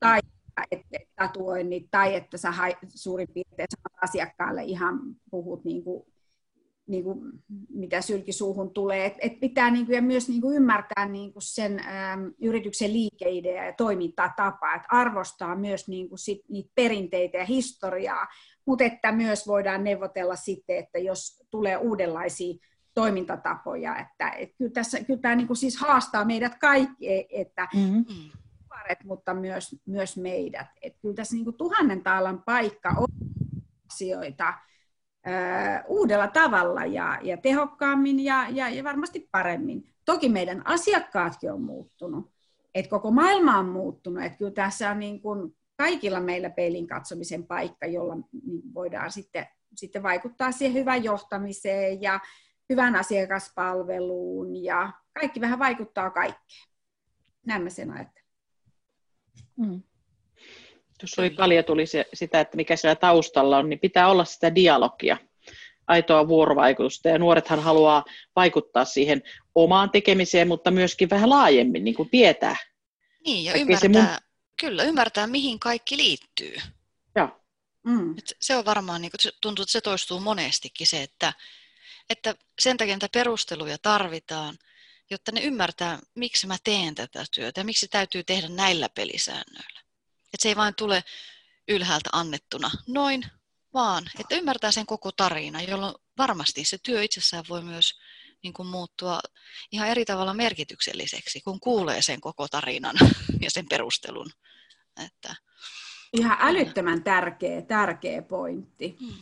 tai 0.00 0.20
että 0.70 0.98
tatuoinnit, 1.16 1.88
tai 1.90 2.14
että 2.14 2.38
sä 2.38 2.50
hai, 2.50 2.76
suurin 2.88 3.28
piirtein 3.34 3.68
asiakkaalle 4.02 4.62
ihan 4.62 5.00
puhut 5.30 5.64
niin 5.64 5.84
kuin, 5.84 6.06
niin 6.86 7.04
kuin, 7.04 7.20
mitä 7.68 8.00
sylkisuuhun 8.00 8.70
tulee. 8.70 9.06
Et, 9.06 9.14
et 9.18 9.40
pitää 9.40 9.70
niin 9.70 9.86
kuin, 9.86 9.96
ja 9.96 10.02
myös 10.02 10.28
niin 10.28 10.40
kuin 10.40 10.56
ymmärtää 10.56 11.08
niin 11.08 11.32
kuin 11.32 11.42
sen 11.42 11.80
äm, 11.80 12.32
yrityksen 12.42 12.92
liikeidea 12.92 13.64
ja 13.64 13.72
toimintatapaa, 13.72 14.74
että 14.74 14.88
arvostaa 14.90 15.56
myös 15.56 15.88
niin 15.88 16.08
kuin 16.08 16.18
sit, 16.18 16.40
niitä 16.48 16.70
perinteitä 16.74 17.38
ja 17.38 17.44
historiaa, 17.44 18.26
mutta 18.66 18.84
että 18.84 19.12
myös 19.12 19.46
voidaan 19.46 19.84
neuvotella 19.84 20.36
sitten, 20.36 20.76
että 20.76 20.98
jos 20.98 21.42
tulee 21.50 21.76
uudenlaisia 21.76 22.54
toimintatapoja, 22.94 23.96
että, 23.98 24.30
että 24.30 24.56
kyllä, 24.58 24.72
tässä, 24.72 25.04
kyllä 25.04 25.20
tämä 25.20 25.34
niin 25.34 25.46
kuin 25.46 25.56
siis 25.56 25.76
haastaa 25.76 26.24
meidät 26.24 26.54
kaikki, 26.58 27.26
että 27.30 27.68
mm-hmm. 27.74 28.04
mutta 29.04 29.34
myös, 29.34 29.76
myös 29.86 30.16
meidät. 30.16 30.66
Että 30.82 30.98
kyllä 31.02 31.14
tässä 31.14 31.34
niin 31.34 31.44
kuin 31.44 31.56
tuhannen 31.56 32.02
taalan 32.02 32.42
paikka 32.42 32.94
on 32.98 33.08
asioita 33.92 34.54
uudella 35.86 36.28
tavalla 36.28 36.84
ja, 36.84 37.18
ja 37.22 37.36
tehokkaammin 37.36 38.24
ja, 38.24 38.46
ja, 38.50 38.68
ja 38.68 38.84
varmasti 38.84 39.28
paremmin. 39.30 39.94
Toki 40.04 40.28
meidän 40.28 40.66
asiakkaatkin 40.66 41.52
on 41.52 41.62
muuttunut, 41.62 42.32
että 42.74 42.90
koko 42.90 43.10
maailma 43.10 43.58
on 43.58 43.68
muuttunut, 43.68 44.24
että 44.24 44.38
kyllä 44.38 44.50
tässä 44.50 44.90
on 44.90 44.98
niin 44.98 45.20
kuin 45.20 45.56
kaikilla 45.76 46.20
meillä 46.20 46.50
peilin 46.50 46.86
katsomisen 46.86 47.46
paikka, 47.46 47.86
jolla 47.86 48.14
niin 48.14 48.74
voidaan 48.74 49.10
sitten, 49.10 49.46
sitten 49.74 50.02
vaikuttaa 50.02 50.52
siihen 50.52 50.74
hyvään 50.74 51.04
johtamiseen 51.04 52.02
ja, 52.02 52.20
hyvän 52.68 52.96
asiakaspalveluun 52.96 54.56
ja 54.56 54.92
kaikki 55.12 55.40
vähän 55.40 55.58
vaikuttaa 55.58 56.10
kaikkeen. 56.10 56.68
Näin 57.46 57.62
mä 57.62 57.70
sen 57.70 57.90
ajattelen. 57.90 58.28
Mm. 59.56 59.82
Tuossa 61.00 61.22
oli 61.22 61.30
paljon 61.30 61.64
tuli 61.64 61.86
se, 61.86 62.06
sitä, 62.14 62.40
että 62.40 62.56
mikä 62.56 62.76
siellä 62.76 62.94
taustalla 62.96 63.58
on, 63.58 63.68
niin 63.68 63.80
pitää 63.80 64.08
olla 64.08 64.24
sitä 64.24 64.54
dialogia, 64.54 65.16
aitoa 65.86 66.28
vuorovaikutusta. 66.28 67.08
Ja 67.08 67.18
nuorethan 67.18 67.60
haluaa 67.60 68.04
vaikuttaa 68.36 68.84
siihen 68.84 69.22
omaan 69.54 69.90
tekemiseen, 69.90 70.48
mutta 70.48 70.70
myöskin 70.70 71.10
vähän 71.10 71.30
laajemmin, 71.30 71.84
niin 71.84 71.94
kuin 71.94 72.10
tietää. 72.10 72.56
Niin, 73.26 73.44
ja 73.44 73.54
ymmärtää, 73.54 73.90
mun... 73.90 74.18
kyllä, 74.60 74.84
ymmärtää, 74.84 75.26
mihin 75.26 75.60
kaikki 75.60 75.96
liittyy. 75.96 76.56
Joo. 77.16 77.40
Mm. 77.82 78.18
Et 78.18 78.36
se 78.40 78.56
on 78.56 78.64
varmaan, 78.64 79.00
niin 79.00 79.10
kuin, 79.10 79.32
tuntuu, 79.42 79.62
että 79.62 79.72
se 79.72 79.80
toistuu 79.80 80.20
monestikin 80.20 80.86
se, 80.86 81.02
että, 81.02 81.32
että 82.10 82.34
sen 82.58 82.76
takia 82.76 82.94
niitä 82.94 83.08
perusteluja 83.12 83.78
tarvitaan, 83.78 84.58
jotta 85.10 85.32
ne 85.32 85.40
ymmärtää, 85.40 85.98
miksi 86.14 86.46
mä 86.46 86.56
teen 86.64 86.94
tätä 86.94 87.24
työtä 87.34 87.60
ja 87.60 87.64
miksi 87.64 87.88
täytyy 87.88 88.24
tehdä 88.24 88.48
näillä 88.48 88.88
pelisäännöillä. 88.88 89.83
Että 90.34 90.42
se 90.42 90.48
ei 90.48 90.56
vain 90.56 90.74
tule 90.74 91.04
ylhäältä 91.68 92.10
annettuna 92.12 92.70
noin, 92.86 93.26
vaan 93.74 94.04
että 94.20 94.34
ymmärtää 94.34 94.70
sen 94.70 94.86
koko 94.86 95.12
tarina, 95.12 95.62
jolloin 95.62 95.94
varmasti 96.18 96.64
se 96.64 96.78
työ 96.82 97.02
itsessään 97.02 97.44
voi 97.48 97.62
myös 97.62 97.98
niin 98.42 98.52
kuin 98.52 98.68
muuttua 98.68 99.20
ihan 99.72 99.88
eri 99.88 100.04
tavalla 100.04 100.34
merkitykselliseksi, 100.34 101.40
kun 101.40 101.60
kuulee 101.60 102.02
sen 102.02 102.20
koko 102.20 102.48
tarinan 102.48 102.96
ja 103.44 103.50
sen 103.50 103.68
perustelun. 103.68 104.30
Että, 105.06 105.34
Ihan 106.12 106.36
älyttömän 106.40 107.04
tärkeä, 107.04 107.62
tärkeä 107.62 108.22
pointti. 108.22 108.96
Hmm. 109.00 109.14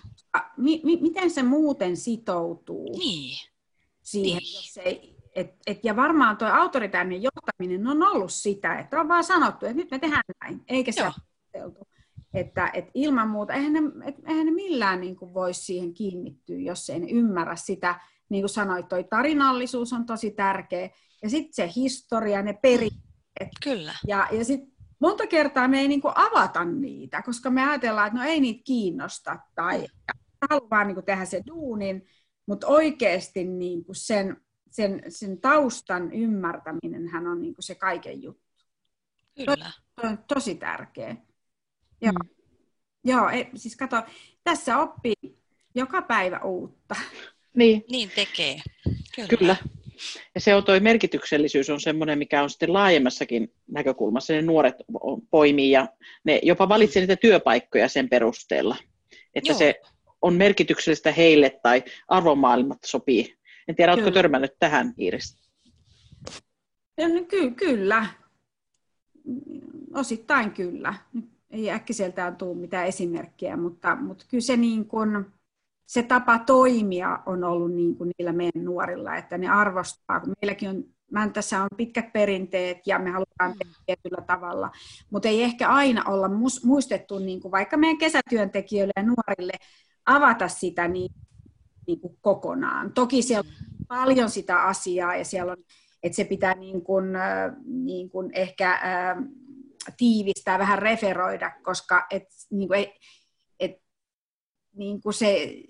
Mi- 0.57 0.81
mi- 0.85 1.01
miten 1.01 1.31
se 1.31 1.43
muuten 1.43 1.97
sitoutuu 1.97 2.99
niin. 2.99 3.39
siihen, 4.03 4.43
niin. 4.43 4.55
jos 4.55 4.77
ei, 4.77 5.12
et, 5.35 5.55
et, 5.67 5.85
ja 5.85 5.97
varmaan 5.97 6.37
tuo 6.37 6.49
autoritaarinen 6.49 7.23
johtaminen 7.23 7.87
on 7.87 8.03
ollut 8.03 8.33
sitä, 8.33 8.79
että 8.79 9.01
on 9.01 9.09
vaan 9.09 9.25
sanottu, 9.25 9.67
että 9.67 9.77
nyt 9.77 9.91
me 9.91 9.99
tehdään 9.99 10.23
näin, 10.41 10.65
eikä 10.69 10.93
se 10.93 11.05
ole 11.05 11.13
että, 12.35 12.71
et 12.75 12.91
ilman 12.95 13.29
muuta, 13.29 13.53
eihän 13.53 13.73
ne, 13.73 13.81
et, 14.05 14.17
eihän 14.27 14.47
ne 14.47 14.53
millään 14.53 15.01
niin 15.01 15.17
kuin 15.17 15.35
voisi 15.35 15.65
siihen 15.65 15.95
kiinnittyä, 15.95 16.59
jos 16.59 16.91
ei 16.91 17.01
ne 17.01 17.07
ymmärrä 17.11 17.57
sitä, 17.57 18.01
niin 18.29 18.43
kuin 18.43 18.51
sanoit, 18.51 18.89
toi 18.89 19.05
tarinallisuus 19.05 19.93
on 19.93 20.07
tosi 20.07 20.31
tärkeä, 20.31 20.91
ja 21.23 21.31
sitten 21.31 21.55
se 21.55 21.73
historia, 21.77 22.43
ne 22.43 22.53
perinteet. 22.53 23.51
Kyllä. 23.63 23.95
Ja, 24.07 24.29
ja 24.31 24.45
sitten 24.45 24.73
monta 24.99 25.27
kertaa 25.27 25.69
me 25.69 25.81
ei 25.81 25.89
niin 25.89 26.01
kuin 26.01 26.15
avata 26.17 26.65
niitä, 26.65 27.23
koska 27.23 27.51
me 27.51 27.69
ajatellaan, 27.69 28.07
että 28.07 28.19
no 28.19 28.25
ei 28.25 28.41
niitä 28.41 28.63
kiinnosta, 28.65 29.39
tai 29.55 29.87
haluaa 30.51 30.71
vaan 30.71 30.87
niin 30.87 30.95
kuin 30.95 31.07
tehdä 31.07 31.25
se 31.25 31.43
duunin, 31.47 32.05
mutta 32.47 32.67
oikeasti 32.67 33.45
niin 33.45 33.85
kuin 33.85 33.97
sen, 33.97 34.37
sen, 34.73 35.03
sen 35.09 35.41
taustan 35.41 36.13
ymmärtäminen 36.13 37.09
hän 37.09 37.27
on 37.27 37.43
niin 37.43 37.55
kuin 37.55 37.65
se 37.65 37.75
kaiken 37.75 38.23
juttu. 38.23 38.65
Kyllä. 39.37 39.71
To, 39.97 40.09
to, 40.09 40.17
tosi 40.35 40.55
tärkeä. 40.55 41.17
Joo, 42.01 42.13
mm. 42.13 42.29
Joo 43.05 43.29
ei, 43.29 43.51
siis 43.55 43.77
kato, 43.77 44.03
tässä 44.45 44.79
oppii 44.79 45.15
joka 45.75 46.03
päivä 46.03 46.39
uutta. 46.39 46.95
Niin, 47.55 47.85
niin 47.91 48.11
tekee. 48.15 48.61
Kyllä. 49.15 49.29
Kyllä. 49.29 49.57
Ja 50.35 50.41
se 50.41 50.55
on 50.55 50.65
toi 50.65 50.81
merkityksellisyys 50.81 51.71
on 51.71 51.81
semmoinen, 51.81 52.19
mikä 52.19 52.43
on 52.43 52.51
sitten 52.51 52.73
laajemmassakin 52.73 53.53
näkökulmassa. 53.69 54.33
Ne 54.33 54.43
nuoret 54.43 54.75
poimii 55.31 55.71
ja 55.71 55.89
ne 56.25 56.41
jopa 56.43 56.69
valitsee 56.69 57.01
niitä 57.01 57.17
työpaikkoja 57.17 57.89
sen 57.89 58.09
perusteella. 58.09 58.77
Että 59.35 59.51
Joo. 59.51 59.59
se 59.59 59.81
on 60.23 60.35
merkityksellistä 60.35 61.13
heille 61.13 61.61
tai 61.63 61.83
arvomaailmat 62.09 62.79
sopii. 62.85 63.37
En 63.69 63.77
tiedä, 63.77 63.93
oletko 63.93 64.11
törmännyt 64.11 64.53
tähän, 64.59 64.95
Iiris? 64.99 65.39
No, 66.99 67.25
ky- 67.29 67.51
kyllä. 67.51 68.07
Osittain 69.95 70.51
kyllä. 70.51 70.95
Ei 71.51 71.71
äkkiseltään 71.71 72.37
tule 72.37 72.57
mitään 72.57 72.87
esimerkkejä, 72.87 73.57
mutta, 73.57 73.97
mutta 73.97 74.25
kyllä 74.31 74.41
se, 74.41 74.57
niin 74.57 74.89
kuin, 74.89 75.27
se 75.87 76.03
tapa 76.03 76.39
toimia 76.39 77.19
on 77.27 77.45
ollut 77.45 77.75
niin 77.75 77.97
kuin 77.97 78.11
niillä 78.19 78.33
meidän 78.33 78.65
nuorilla, 78.65 79.17
että 79.17 79.39
ne 79.39 79.49
arvostaa, 79.49 80.21
kun 80.21 80.33
meilläkin 80.43 80.69
on 80.69 80.85
Mäntässä 81.13 81.63
on 81.63 81.69
pitkät 81.77 82.13
perinteet 82.13 82.87
ja 82.87 82.99
me 82.99 83.11
halutaan 83.11 83.51
mm. 83.51 83.59
tehdä 83.59 83.75
tietyllä 83.87 84.23
tavalla, 84.27 84.71
mutta 85.11 85.29
ei 85.29 85.43
ehkä 85.43 85.69
aina 85.69 86.05
olla 86.07 86.31
muistettu 86.65 87.19
niin 87.19 87.41
kuin 87.41 87.53
vaikka 87.53 87.77
meidän 87.77 87.99
kesätyöntekijöille 87.99 88.93
ja 88.97 89.03
nuorille 89.03 89.53
avata 90.07 90.49
sitä 90.49 90.89
niin, 90.89 91.13
niin 91.87 92.01
kuin 92.01 92.19
kokonaan. 92.21 92.93
Toki 92.93 93.23
siellä 93.23 93.49
on 93.49 93.67
paljon 93.89 94.31
sitä 94.31 94.63
asiaa 94.63 95.17
ja 95.17 95.25
siellä 95.25 95.53
on, 95.53 95.59
että 96.03 96.17
se 96.17 96.25
pitää 96.25 96.55
niin 96.55 96.83
kuin, 96.83 97.05
niin 97.65 98.11
kuin 98.11 98.31
ehkä 98.35 98.81
tiivistää, 99.97 100.59
vähän 100.59 100.79
referoida, 100.79 101.53
koska 101.63 102.07
et, 102.11 102.29
niin 102.51 102.69
kuin, 102.69 102.87
et, 103.61 103.83
niin 104.77 105.01
kuin 105.01 105.15
se 105.15 105.63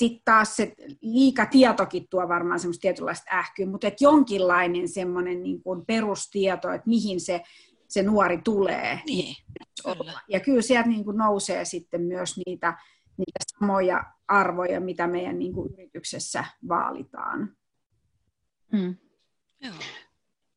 sitten 0.00 0.22
taas 0.24 0.56
se 0.56 0.74
liika 1.00 1.46
tietokin 1.46 2.06
tuo 2.10 2.28
varmaan 2.28 2.60
semmoista 2.60 2.80
tietynlaista 2.80 3.36
ähkyä, 3.36 3.66
mutta 3.66 3.86
et 3.86 4.00
jonkinlainen 4.00 4.88
semmoinen 4.88 5.42
niin 5.42 5.62
kuin 5.62 5.86
perustieto, 5.86 6.72
että 6.72 6.88
mihin 6.88 7.20
se, 7.20 7.42
se 7.88 8.02
nuori 8.02 8.38
tulee. 8.44 9.00
Niin, 9.06 9.36
kyllä. 9.84 10.20
Ja 10.28 10.40
kyllä 10.40 10.62
sieltä 10.62 10.88
niin 10.88 11.04
kuin 11.04 11.16
nousee 11.16 11.64
sitten 11.64 12.02
myös 12.02 12.36
niitä, 12.46 12.78
niitä 13.20 13.40
samoja 13.58 14.04
arvoja, 14.28 14.80
mitä 14.80 15.06
meidän 15.06 15.38
niin 15.38 15.52
kuin 15.52 15.72
yrityksessä 15.72 16.44
vaalitaan. 16.68 17.56
Mm. 18.72 18.96
Joo. 19.60 19.74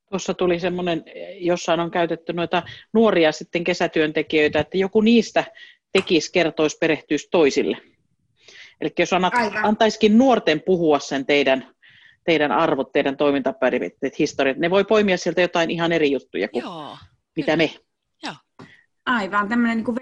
Tuossa 0.09 0.33
tuli 0.33 0.59
semmoinen, 0.59 1.03
jossain 1.39 1.79
on 1.79 1.91
käytetty 1.91 2.33
noita 2.33 2.63
nuoria 2.93 3.31
sitten 3.31 3.63
kesätyöntekijöitä, 3.63 4.59
että 4.59 4.77
joku 4.77 5.01
niistä 5.01 5.43
tekisi, 5.91 6.31
kertoisi, 6.31 6.77
perehtyisi 6.77 7.27
toisille. 7.31 7.77
Eli 8.81 8.91
jos 8.99 9.13
annat, 9.13 9.33
antaisikin 9.63 10.17
nuorten 10.17 10.61
puhua 10.61 10.99
sen 10.99 11.25
teidän, 11.25 11.75
teidän 12.23 12.51
arvot, 12.51 12.91
teidän 12.91 13.17
toimintaperimitteet, 13.17 14.19
historiat, 14.19 14.57
ne 14.57 14.69
voi 14.69 14.83
poimia 14.83 15.17
sieltä 15.17 15.41
jotain 15.41 15.71
ihan 15.71 15.91
eri 15.91 16.11
juttuja 16.11 16.47
kuin 16.47 16.61
Joo, 16.63 16.97
mitä 17.35 17.51
kyllä. 17.51 17.57
me. 17.57 17.71
Joo. 18.23 18.35
Aivan, 19.05 19.49
tämmöinen 19.49 19.77
niin 19.77 19.95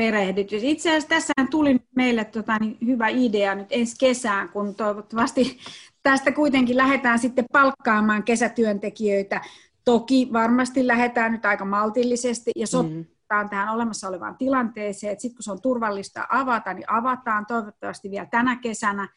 vertaisperehdytys. 0.00 0.62
Itse 0.62 0.90
asiassa 0.90 1.08
tässä 1.08 1.32
tuli 1.50 1.80
meille 1.96 2.24
tota, 2.24 2.58
niin 2.58 2.78
hyvä 2.86 3.08
idea 3.08 3.54
nyt 3.54 3.68
ensi 3.70 3.96
kesään, 4.00 4.48
kun 4.48 4.74
toivottavasti 4.74 5.58
tästä 6.02 6.32
kuitenkin 6.32 6.76
lähdetään 6.76 7.18
sitten 7.18 7.44
palkkaamaan 7.52 8.22
kesätyöntekijöitä. 8.22 9.40
Toki 9.84 10.28
varmasti 10.32 10.86
lähdetään 10.86 11.32
nyt 11.32 11.44
aika 11.44 11.64
maltillisesti 11.64 12.50
ja 12.56 12.66
sopitaan 12.66 13.46
mm. 13.46 13.50
tähän 13.50 13.74
olemassa 13.74 14.08
olevaan 14.08 14.36
tilanteeseen, 14.36 15.12
että 15.12 15.22
sitten 15.22 15.36
kun 15.36 15.42
se 15.42 15.52
on 15.52 15.62
turvallista 15.62 16.26
avata, 16.30 16.74
niin 16.74 16.90
avataan 16.92 17.46
toivottavasti 17.46 18.10
vielä 18.10 18.26
tänä 18.26 18.56
kesänä, 18.56 19.08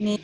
niin 0.00 0.20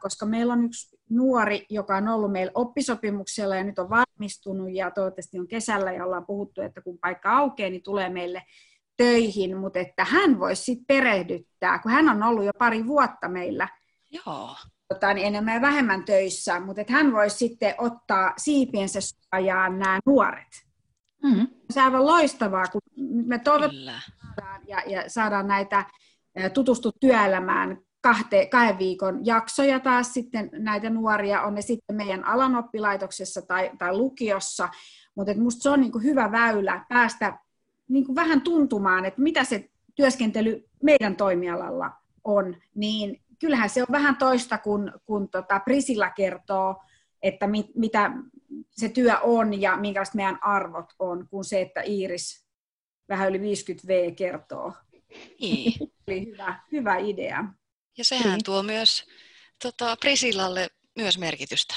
koska 0.00 0.26
meillä 0.26 0.52
on 0.52 0.64
yksi 0.64 0.98
nuori, 1.10 1.66
joka 1.70 1.96
on 1.96 2.08
ollut 2.08 2.32
meillä 2.32 2.52
oppisopimuksella 2.54 3.56
ja 3.56 3.64
nyt 3.64 3.78
on 3.78 3.90
valmistunut 3.90 4.70
ja 4.72 4.90
toivottavasti 4.90 5.38
on 5.38 5.48
kesällä 5.48 5.92
ja 5.92 6.04
ollaan 6.04 6.26
puhuttu, 6.26 6.60
että 6.60 6.80
kun 6.80 6.98
paikka 6.98 7.36
aukeaa, 7.36 7.70
niin 7.70 7.82
tulee 7.82 8.08
meille 8.08 8.42
töihin, 8.98 9.56
mutta 9.56 9.78
että 9.78 10.04
hän 10.04 10.40
voisi 10.40 10.62
sitten 10.62 10.86
perehdyttää, 10.86 11.78
kun 11.78 11.92
hän 11.92 12.08
on 12.08 12.22
ollut 12.22 12.44
jo 12.44 12.52
pari 12.58 12.86
vuotta 12.86 13.28
meillä. 13.28 13.68
Joo. 14.10 14.56
Tota, 14.88 15.14
niin 15.14 15.26
enemmän 15.26 15.54
ja 15.54 15.60
vähemmän 15.60 16.04
töissä, 16.04 16.60
mutta 16.60 16.80
että 16.80 16.92
hän 16.92 17.12
voisi 17.12 17.36
sitten 17.36 17.74
ottaa 17.78 18.32
siipiensä 18.36 18.98
suojaan 19.00 19.78
nämä 19.78 19.98
nuoret. 20.06 20.66
Mm-hmm. 21.22 21.48
Se 21.70 21.80
on 21.80 21.86
aivan 21.86 22.06
loistavaa, 22.06 22.64
kun 22.66 22.80
me 23.26 23.38
toivotaan 23.38 24.62
ja, 24.68 24.82
ja 24.86 25.10
saadaan 25.10 25.48
näitä 25.48 25.84
tutustu 26.54 26.92
työelämään 27.00 27.78
kahte, 28.00 28.46
kahden 28.46 28.78
viikon 28.78 29.26
jaksoja 29.26 29.80
taas 29.80 30.14
sitten 30.14 30.50
näitä 30.52 30.90
nuoria, 30.90 31.42
on 31.42 31.54
ne 31.54 31.62
sitten 31.62 31.96
meidän 31.96 32.24
alan 32.24 32.56
oppilaitoksessa 32.56 33.42
tai, 33.42 33.70
tai 33.78 33.96
lukiossa, 33.96 34.68
mutta 35.14 35.34
minusta 35.34 35.62
se 35.62 35.70
on 35.70 35.80
niin 35.80 35.92
kuin 35.92 36.04
hyvä 36.04 36.32
väylä 36.32 36.84
päästä 36.88 37.38
niin 37.88 38.06
kuin 38.06 38.16
vähän 38.16 38.40
tuntumaan, 38.40 39.04
että 39.04 39.22
mitä 39.22 39.44
se 39.44 39.70
työskentely 39.94 40.68
meidän 40.82 41.16
toimialalla 41.16 41.90
on, 42.24 42.56
niin 42.74 43.22
kyllähän 43.38 43.70
se 43.70 43.82
on 43.82 43.88
vähän 43.90 44.16
toista, 44.16 44.58
kun, 44.58 44.92
kun 45.04 45.28
tota 45.28 45.60
Prisilla 45.60 46.10
kertoo, 46.10 46.82
että 47.22 47.46
mit, 47.46 47.66
mitä 47.74 48.10
se 48.70 48.88
työ 48.88 49.18
on 49.18 49.60
ja 49.60 49.76
minkälaiset 49.76 50.14
meidän 50.14 50.38
arvot 50.42 50.92
on, 50.98 51.28
kuin 51.30 51.44
se, 51.44 51.60
että 51.60 51.82
Iiris 51.82 52.46
vähän 53.08 53.28
yli 53.28 53.38
50V 53.38 54.14
kertoo. 54.14 54.72
Niin. 55.40 55.72
Oli 56.08 56.26
hyvä, 56.26 56.60
hyvä 56.72 56.96
idea. 56.96 57.44
Ja 57.98 58.04
sehän 58.04 58.32
niin. 58.32 58.44
tuo 58.44 58.62
myös 58.62 59.04
tota, 59.62 59.96
Prisillalle 60.00 60.68
myös 60.96 61.18
merkitystä. 61.18 61.74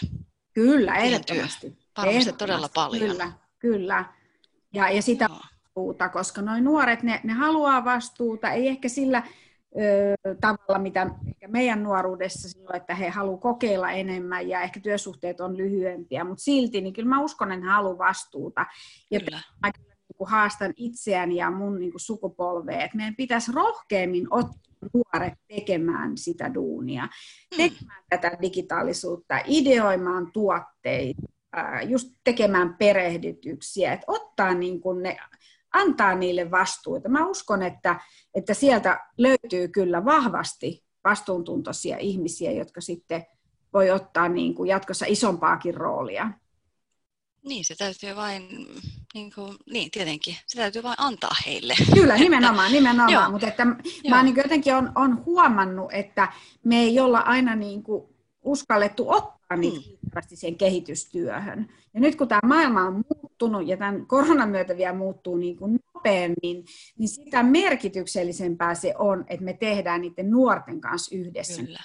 Kyllä, 0.54 0.96
ehdottomasti. 0.96 1.78
Varmasti 1.98 2.34
todella 2.34 2.70
paljon. 2.74 3.10
Kyllä, 3.10 3.32
kyllä. 3.60 4.06
Ja, 4.74 4.90
ja 4.90 5.02
sitä 5.02 5.30
vastuuta, 5.76 6.10
koska 6.10 6.42
noin 6.42 6.64
nuoret, 6.64 7.04
ne, 7.04 7.22
ne 7.24 7.34
haluaa 7.34 7.86
vastuuta, 7.86 8.52
ei 8.52 8.68
ehkä 8.68 8.90
sillä 8.90 9.24
tavalla, 10.42 10.80
mitä 10.80 11.10
ehkä 11.28 11.48
meidän 11.48 11.84
nuoruudessa 11.84 12.50
silloin, 12.50 12.76
että 12.76 12.96
he 12.96 13.10
haluavat 13.10 13.42
kokeilla 13.42 13.92
enemmän 13.92 14.50
ja 14.50 14.62
ehkä 14.62 14.80
työsuhteet 14.80 15.42
on 15.42 15.58
lyhyempiä, 15.58 16.24
mutta 16.24 16.44
silti, 16.44 16.82
niin 16.82 16.94
kyllä 16.94 17.10
mä 17.10 17.22
uskon, 17.22 17.52
että 17.52 17.66
he 17.66 17.72
haluavat 17.72 17.98
vastuuta. 17.98 18.66
Ja 19.12 19.20
kyllä. 19.20 19.40
mä 19.62 19.72
niin 19.72 20.30
haastan 20.30 20.74
itseäni 20.76 21.36
ja 21.36 21.52
mun 21.52 21.80
niin 21.80 21.92
kuin 21.92 22.02
sukupolvea, 22.02 22.84
että 22.84 22.98
meidän 22.98 23.16
pitäisi 23.16 23.52
rohkeammin 23.52 24.28
ottaa 24.30 24.72
nuoret 24.94 25.34
tekemään 25.48 26.18
sitä 26.18 26.54
duunia, 26.54 27.02
hmm. 27.02 27.58
tekemään 27.58 28.04
tätä 28.10 28.38
digitaalisuutta, 28.42 29.40
ideoimaan 29.46 30.32
tuotteita, 30.32 31.22
just 31.88 32.10
tekemään 32.24 32.76
perehdytyksiä, 32.80 33.94
että 33.94 34.06
ottaa 34.08 34.54
niin 34.54 34.82
kuin 34.82 35.04
ne 35.04 35.18
antaa 35.74 36.16
niille 36.16 36.52
vastuuta. 36.52 37.10
Mä 37.10 37.28
uskon, 37.28 37.62
että, 37.62 38.00
että 38.36 38.54
sieltä 38.54 39.00
löytyy 39.18 39.68
kyllä 39.68 40.06
vahvasti 40.06 40.84
vastuuntuntoisia 41.04 41.98
ihmisiä, 41.98 42.52
jotka 42.52 42.82
sitten 42.82 43.26
voi 43.74 43.92
ottaa 43.92 44.30
niin 44.30 44.56
kuin 44.56 44.70
jatkossa 44.70 45.06
isompaakin 45.10 45.74
roolia. 45.74 46.32
Niin, 47.48 47.66
se 47.66 47.76
täytyy 47.76 48.16
vain, 48.16 48.68
niin, 49.14 49.32
kuin, 49.36 49.58
niin 49.72 49.92
tietenkin, 49.92 50.36
se 50.48 50.58
täytyy 50.58 50.84
vain 50.84 50.96
antaa 50.98 51.36
heille. 51.46 51.74
Kyllä, 51.94 52.18
nimenomaan, 52.18 52.72
nimenomaan. 52.72 53.32
mutta 53.32 53.48
että 53.48 53.66
mä 54.10 54.24
niin 54.24 54.36
jotenkin 54.36 54.76
on, 54.76 54.92
on 54.96 55.26
huomannut, 55.26 55.94
että 55.94 56.34
me 56.64 56.80
ei 56.80 57.00
olla 57.00 57.20
aina 57.20 57.56
niin 57.56 57.84
kuin 57.84 58.04
uskallettu 58.42 59.10
ottaa 59.10 59.58
niitä 59.58 59.90
mm. 60.16 60.22
siihen 60.34 60.58
kehitystyöhön. 60.58 61.70
Ja 61.94 62.00
nyt 62.00 62.16
kun 62.16 62.28
tämä 62.28 62.40
maailma 62.46 62.82
on 62.82 62.94
muuttunut 62.94 63.21
ja 63.68 63.78
tämän 63.78 64.08
koronan 64.08 64.50
myötä 64.50 64.78
vielä 64.78 64.94
muuttuu 64.94 65.38
niin 65.38 65.58
kuin 65.58 65.80
nopeammin, 65.94 66.66
niin 66.98 67.10
sitä 67.10 67.44
merkityksellisempää 67.44 68.76
se 68.76 68.94
on, 68.98 69.26
että 69.28 69.46
me 69.46 69.54
tehdään 69.54 70.02
niiden 70.02 70.32
nuorten 70.32 70.82
kanssa 70.82 71.16
yhdessä. 71.16 71.64
Kyllä. 71.64 71.80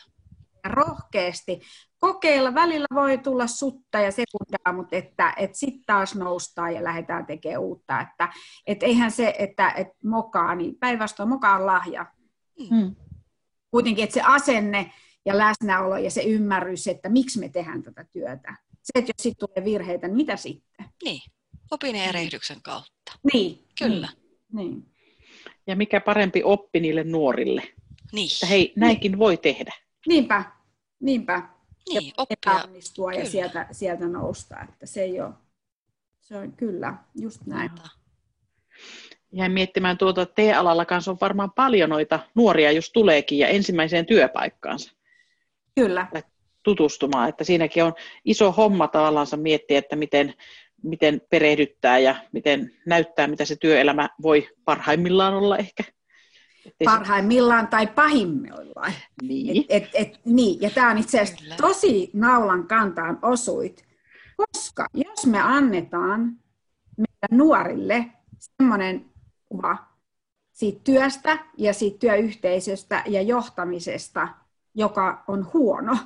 Ja 0.65 0.71
rohkeasti 0.71 1.61
kokeilla. 1.99 2.55
Välillä 2.55 2.87
voi 2.95 3.19
tulla 3.19 3.47
sutta 3.47 4.01
ja 4.01 4.11
sekundaa, 4.13 4.73
mutta 4.73 4.97
että, 4.97 5.35
että 5.37 5.59
sitten 5.59 5.85
taas 5.87 6.15
noustaan 6.15 6.75
ja 6.75 6.85
lähdetään 6.85 7.27
tekemään 7.27 7.63
uutta. 7.63 8.01
Että, 8.01 8.29
että 8.67 8.87
eihän 8.87 9.11
se, 9.11 9.35
että, 9.39 9.71
että 9.71 9.95
mokaa, 10.05 10.55
niin 10.55 10.75
päinvastoin 10.81 11.29
mokaa 11.29 11.57
on 11.57 11.67
lahja. 11.67 12.07
Mm. 12.71 12.97
Kuitenkin, 13.71 14.05
että 14.05 14.15
se 14.15 14.23
asenne, 14.25 14.93
ja 15.27 15.39
läsnäolo 15.39 15.97
ja 15.97 16.11
se 16.11 16.23
ymmärrys, 16.23 16.87
että 16.87 17.09
miksi 17.09 17.39
me 17.39 17.49
tehdään 17.49 17.83
tätä 17.83 18.05
työtä. 18.13 18.57
Se, 18.83 18.93
että 18.95 19.11
jos 19.11 19.23
sitten 19.23 19.49
tulee 19.49 19.65
virheitä, 19.65 20.07
niin 20.07 20.17
mitä 20.17 20.37
sitten? 20.37 20.87
Niin, 21.05 21.21
opin 21.71 21.97
ja 21.97 22.05
erehdyksen 22.05 22.63
kautta. 22.63 23.13
Niin. 23.33 23.65
Kyllä. 23.79 24.09
Niin. 24.53 24.71
niin. 24.71 24.87
Ja 25.67 25.77
mikä 25.77 26.01
parempi 26.01 26.43
oppi 26.45 26.81
niille 26.81 27.05
nuorille. 27.05 27.63
Niin. 28.13 28.29
Että 28.35 28.47
hei, 28.47 28.73
näinkin 28.77 29.13
niin. 29.13 29.19
voi 29.19 29.37
tehdä. 29.37 29.73
Niinpä, 30.09 30.45
niinpä. 31.01 31.43
Niin, 31.89 32.13
oppia. 32.17 32.63
Onnistua 32.65 33.13
ja 33.13 33.27
sieltä, 33.31 33.67
sieltä 33.73 34.09
nousta, 34.09 34.57
että 34.69 34.87
se 34.87 35.03
ei 35.03 35.21
ole, 35.21 35.33
se 36.21 36.37
on 36.37 36.53
kyllä, 36.53 36.95
just 37.21 37.41
näin. 37.47 37.71
Jäin 39.33 39.53
miettimään 39.53 39.99
tuota, 39.99 40.23
että 40.23 40.43
T-alalla 40.43 40.85
kanssa 40.85 41.11
on 41.11 41.19
varmaan 41.21 41.53
paljon 41.53 41.91
noita 41.91 42.21
nuoria, 42.35 42.73
jos 42.73 42.91
tuleekin, 42.93 43.39
ja 43.39 43.49
ensimmäiseen 43.49 44.07
työpaikkaansa. 44.07 44.93
Kyllä. 45.75 46.07
tutustumaan. 46.63 47.29
Että 47.29 47.45
siinäkin 47.45 47.85
on 47.85 47.95
iso 48.25 48.53
homma 48.53 48.89
tavallaan 48.89 49.27
miettiä, 49.37 49.79
että 49.79 49.97
miten, 49.97 50.35
miten 50.89 51.21
perehdyttää 51.31 51.99
ja 51.99 52.17
miten 52.33 52.73
näyttää, 52.87 53.27
mitä 53.27 53.45
se 53.45 53.57
työelämä 53.57 54.09
voi 54.23 54.49
parhaimmillaan 54.65 55.35
olla 55.35 55.57
ehkä. 55.57 55.85
Parhaimmillaan 56.85 57.69
tai 57.69 57.87
pahimmillaan. 57.87 58.93
Niin. 59.23 59.65
Et, 59.69 59.85
et, 59.85 59.91
et, 59.95 60.21
niin. 60.25 60.61
Ja 60.61 60.71
tämä 60.71 60.91
on 60.91 60.99
itse 60.99 61.21
asiassa 61.21 61.57
tosi 61.57 62.11
naulan 62.13 62.67
kantaan 62.67 63.19
osuit, 63.23 63.85
koska 64.37 64.87
jos 64.95 65.27
me 65.27 65.41
annetaan 65.41 66.21
meidän 66.97 67.39
nuorille 67.39 68.07
semmoinen 68.39 69.05
kuva 69.45 69.79
siitä 70.53 70.81
työstä 70.85 71.39
ja 71.57 71.75
siitä 71.75 71.99
työyhteisöstä 71.99 73.03
ja 73.07 73.23
johtamisesta, 73.23 74.29
joka 74.75 75.25
on 75.29 75.51
huono, 75.53 75.97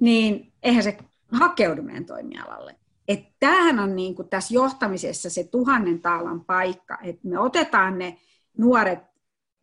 niin 0.00 0.52
eihän 0.62 0.82
se 0.82 0.98
hakeudu 1.32 1.82
meidän 1.82 2.04
toimialalle. 2.04 2.76
Että 3.08 3.34
tämähän 3.40 3.80
on 3.80 3.96
niin 3.96 4.14
kuin 4.14 4.28
tässä 4.28 4.54
johtamisessa 4.54 5.30
se 5.30 5.44
tuhannen 5.44 6.00
taalan 6.00 6.44
paikka, 6.44 6.98
että 7.02 7.28
me 7.28 7.38
otetaan 7.38 7.98
ne 7.98 8.18
nuoret 8.58 8.98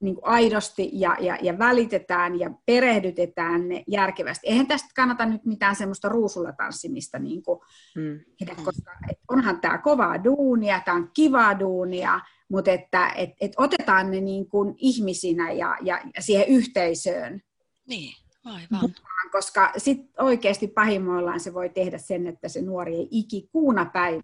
niin 0.01 0.15
kuin 0.15 0.25
aidosti 0.25 0.89
ja, 0.93 1.17
ja, 1.19 1.37
ja 1.41 1.59
välitetään 1.59 2.39
ja 2.39 2.51
perehdytetään 2.65 3.67
ne 3.69 3.83
järkevästi. 3.87 4.47
Eihän 4.47 4.67
tästä 4.67 4.89
kannata 4.95 5.25
nyt 5.25 5.45
mitään 5.45 5.75
semmoista 5.75 6.09
ruusulla 6.09 6.51
tanssimista, 6.51 7.19
niin 7.19 7.43
kuin, 7.43 7.59
mm. 7.95 8.19
koska 8.63 8.91
onhan 9.27 9.61
tämä 9.61 9.77
kovaa 9.77 10.23
duunia, 10.23 10.81
tämä 10.85 10.97
on 10.97 11.11
kivaa 11.13 11.59
duunia, 11.59 12.19
mutta 12.49 12.71
että 12.71 13.09
et, 13.09 13.29
et 13.41 13.51
otetaan 13.57 14.11
ne 14.11 14.21
niin 14.21 14.49
kuin 14.49 14.75
ihmisinä 14.77 15.51
ja, 15.51 15.77
ja 15.81 16.01
siihen 16.19 16.47
yhteisöön. 16.47 17.41
Niin. 17.87 18.13
Aivan. 18.45 18.93
Koska 19.31 19.71
sit 19.77 20.01
oikeasti 20.19 20.67
pahimmoillaan 20.67 21.39
se 21.39 21.53
voi 21.53 21.69
tehdä 21.69 21.97
sen, 21.97 22.27
että 22.27 22.47
se 22.49 22.61
nuori 22.61 22.95
ei 22.95 23.07
iki 23.11 23.49
kuuna 23.51 23.85
päivänä 23.85 24.23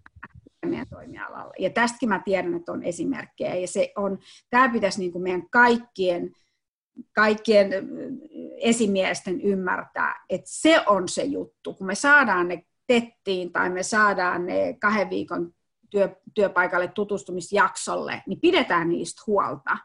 meidän 0.66 0.86
toimialalla. 0.90 1.52
Ja 1.58 1.70
tästäkin 1.70 2.08
mä 2.08 2.22
tiedän, 2.24 2.54
että 2.54 2.72
on 2.72 2.82
esimerkkejä. 2.82 3.54
Ja 3.54 3.68
se 3.68 3.92
on, 3.96 4.18
tämä 4.50 4.68
pitäisi 4.68 5.00
niin 5.00 5.12
kuin 5.12 5.22
meidän 5.22 5.50
kaikkien, 5.50 6.32
kaikkien 7.14 7.70
esimiesten 8.60 9.40
ymmärtää, 9.40 10.24
että 10.28 10.50
se 10.50 10.80
on 10.86 11.08
se 11.08 11.22
juttu. 11.22 11.74
Kun 11.74 11.86
me 11.86 11.94
saadaan 11.94 12.48
ne 12.48 12.62
tettiin 12.86 13.52
tai 13.52 13.70
me 13.70 13.82
saadaan 13.82 14.46
ne 14.46 14.76
kahden 14.80 15.10
viikon 15.10 15.52
työ, 15.90 16.16
työpaikalle 16.34 16.88
tutustumisjaksolle, 16.88 18.22
niin 18.26 18.40
pidetään 18.40 18.88
niistä 18.88 19.22
huolta. 19.26 19.78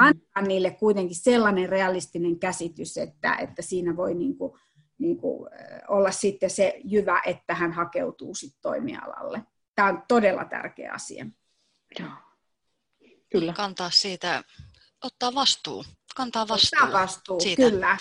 Antaa 0.00 0.42
niille 0.42 0.70
kuitenkin 0.70 1.16
sellainen 1.16 1.68
realistinen 1.68 2.38
käsitys, 2.38 2.98
että, 2.98 3.34
että 3.34 3.62
siinä 3.62 3.96
voi 3.96 4.14
niin 4.14 4.36
kuin, 4.36 4.60
niin 4.98 5.16
kuin 5.16 5.50
olla 5.88 6.10
sitten 6.10 6.50
se 6.50 6.80
jyvä, 6.84 7.22
että 7.26 7.54
hän 7.54 7.72
hakeutuu 7.72 8.34
sitten 8.34 8.62
toimialalle. 8.62 9.42
Tämä 9.74 9.88
on 9.88 10.02
todella 10.08 10.44
tärkeä 10.44 10.92
asia. 10.92 11.26
Joo. 12.00 12.10
Kyllä. 13.32 13.52
Kantaa 13.52 13.90
siitä, 13.90 14.44
ottaa 15.04 15.34
vastuu. 15.34 15.84
Kantaa 16.16 16.48
vastuu, 16.48 16.78
ottaa 16.82 17.02
vastuu 17.02 17.40
siitä 17.40 17.62
kyllä, 17.62 17.96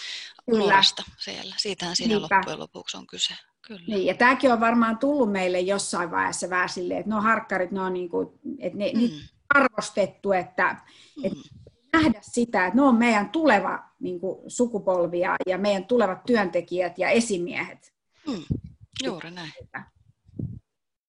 kyllä. 0.51 0.83
siellä. 1.17 1.55
Siitähän 1.57 1.95
siinä 1.95 2.15
Niinpä. 2.15 2.35
loppujen 2.35 2.59
lopuksi 2.59 2.97
on 2.97 3.07
kyse. 3.07 3.33
Kyllä. 3.67 3.81
Niin, 3.87 4.05
ja 4.05 4.15
tämäkin 4.15 4.53
on 4.53 4.59
varmaan 4.59 4.97
tullut 4.97 5.31
meille 5.31 5.59
jossain 5.59 6.11
vaiheessa 6.11 6.49
vähän 6.49 6.69
silleen, 6.69 6.99
että 6.99 7.09
no 7.09 7.21
harkkarit, 7.21 7.71
ne 7.71 7.81
on 7.81 7.93
niin 7.93 8.09
kuin, 8.09 8.27
että 8.59 8.77
ne, 8.77 8.91
mm. 8.93 9.09
arvostettu, 9.49 10.31
että, 10.31 10.75
mm. 11.17 11.25
että 11.25 11.39
nähdä 11.93 12.19
sitä, 12.21 12.65
että 12.65 12.75
ne 12.75 12.81
on 12.81 12.95
meidän 12.95 13.29
tuleva 13.29 13.83
niin 13.99 14.19
kuin, 14.19 14.39
sukupolvi 14.47 15.19
ja, 15.19 15.35
ja 15.47 15.57
meidän 15.57 15.85
tulevat 15.85 16.25
työntekijät 16.25 16.97
ja 16.97 17.09
esimiehet. 17.09 17.93
Hmm, 18.27 18.43
juuri 19.03 19.31
näin. 19.31 19.51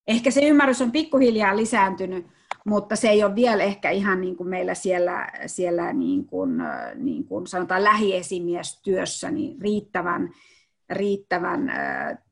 Ehkä 0.06 0.30
se 0.30 0.40
ymmärrys 0.40 0.82
on 0.82 0.92
pikkuhiljaa 0.92 1.56
lisääntynyt, 1.56 2.26
mutta 2.66 2.96
se 2.96 3.08
ei 3.08 3.24
ole 3.24 3.34
vielä 3.34 3.62
ehkä 3.62 3.90
ihan 3.90 4.20
niin 4.20 4.36
kuin 4.36 4.48
meillä 4.48 4.74
siellä, 4.74 5.28
siellä 5.46 5.92
niin 5.92 6.26
kuin, 6.26 6.50
niin 6.94 7.24
kuin 7.24 7.46
sanotaan 7.46 7.84
lähiesimiestyössä 7.84 9.30
niin 9.30 9.60
riittävän, 9.60 10.30
riittävän 10.90 11.72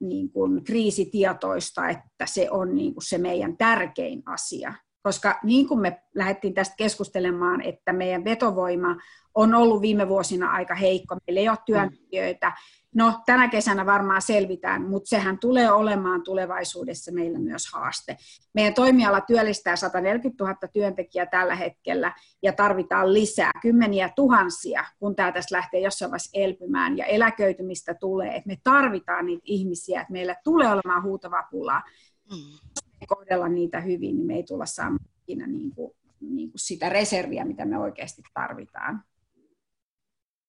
niin 0.00 0.30
kuin 0.30 0.64
kriisitietoista, 0.64 1.88
että 1.88 2.26
se 2.26 2.50
on 2.50 2.74
niin 2.74 2.94
kuin 2.94 3.04
se 3.04 3.18
meidän 3.18 3.56
tärkein 3.56 4.22
asia 4.26 4.74
koska 5.08 5.38
niin 5.42 5.68
kuin 5.68 5.80
me 5.80 6.02
lähdettiin 6.14 6.54
tästä 6.54 6.74
keskustelemaan, 6.76 7.62
että 7.62 7.92
meidän 7.92 8.24
vetovoima 8.24 8.96
on 9.34 9.54
ollut 9.54 9.82
viime 9.82 10.08
vuosina 10.08 10.50
aika 10.52 10.74
heikko, 10.74 11.16
meillä 11.26 11.40
ei 11.40 11.48
ole 11.48 11.58
työntekijöitä, 11.66 12.52
no 12.94 13.14
tänä 13.26 13.48
kesänä 13.48 13.86
varmaan 13.86 14.22
selvitään, 14.22 14.82
mutta 14.82 15.08
sehän 15.08 15.38
tulee 15.38 15.72
olemaan 15.72 16.22
tulevaisuudessa 16.22 17.12
meillä 17.12 17.38
myös 17.38 17.72
haaste. 17.72 18.16
Meidän 18.54 18.74
toimiala 18.74 19.20
työllistää 19.20 19.76
140 19.76 20.44
000 20.44 20.56
työntekijää 20.72 21.26
tällä 21.26 21.54
hetkellä 21.54 22.12
ja 22.42 22.52
tarvitaan 22.52 23.12
lisää 23.12 23.50
kymmeniä 23.62 24.10
tuhansia, 24.16 24.84
kun 24.98 25.16
tämä 25.16 25.32
tästä 25.32 25.56
lähtee 25.56 25.80
jossain 25.80 26.10
vaiheessa 26.10 26.30
elpymään 26.34 26.98
ja 26.98 27.04
eläköitymistä 27.04 27.94
tulee, 27.94 28.36
että 28.36 28.48
me 28.48 28.56
tarvitaan 28.64 29.26
niitä 29.26 29.42
ihmisiä, 29.44 30.00
että 30.00 30.12
meillä 30.12 30.36
tulee 30.44 30.68
olemaan 30.68 31.02
huutava 31.02 31.42
pula. 31.50 31.82
Mm 32.30 32.78
kohdella 33.06 33.48
niitä 33.48 33.80
hyvin, 33.80 34.16
niin 34.16 34.26
me 34.26 34.34
ei 34.34 34.42
tulla 34.42 34.66
saamaan 34.66 35.04
niin 35.26 35.70
kuin, 35.74 35.92
niin 36.20 36.50
kuin 36.50 36.60
sitä 36.60 36.88
reserviä, 36.88 37.44
mitä 37.44 37.64
me 37.64 37.78
oikeasti 37.78 38.22
tarvitaan. 38.34 39.04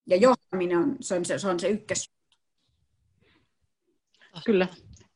Ja 0.08 0.16
johtaminen 0.16 0.78
on 0.78 0.98
se, 1.00 1.16
on 1.16 1.26
se, 1.26 1.40
se, 1.40 1.48
on 1.48 1.60
se 1.60 1.70
ykkös. 1.70 2.12
Kyllä, 4.46 4.68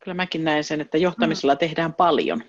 kyllä 0.04 0.16
mäkin 0.16 0.44
näen 0.44 0.64
sen, 0.64 0.82
että 0.82 0.98
johtamisella 0.98 1.54
mm. 1.54 1.58
tehdään 1.58 1.94
paljon. 1.94 2.44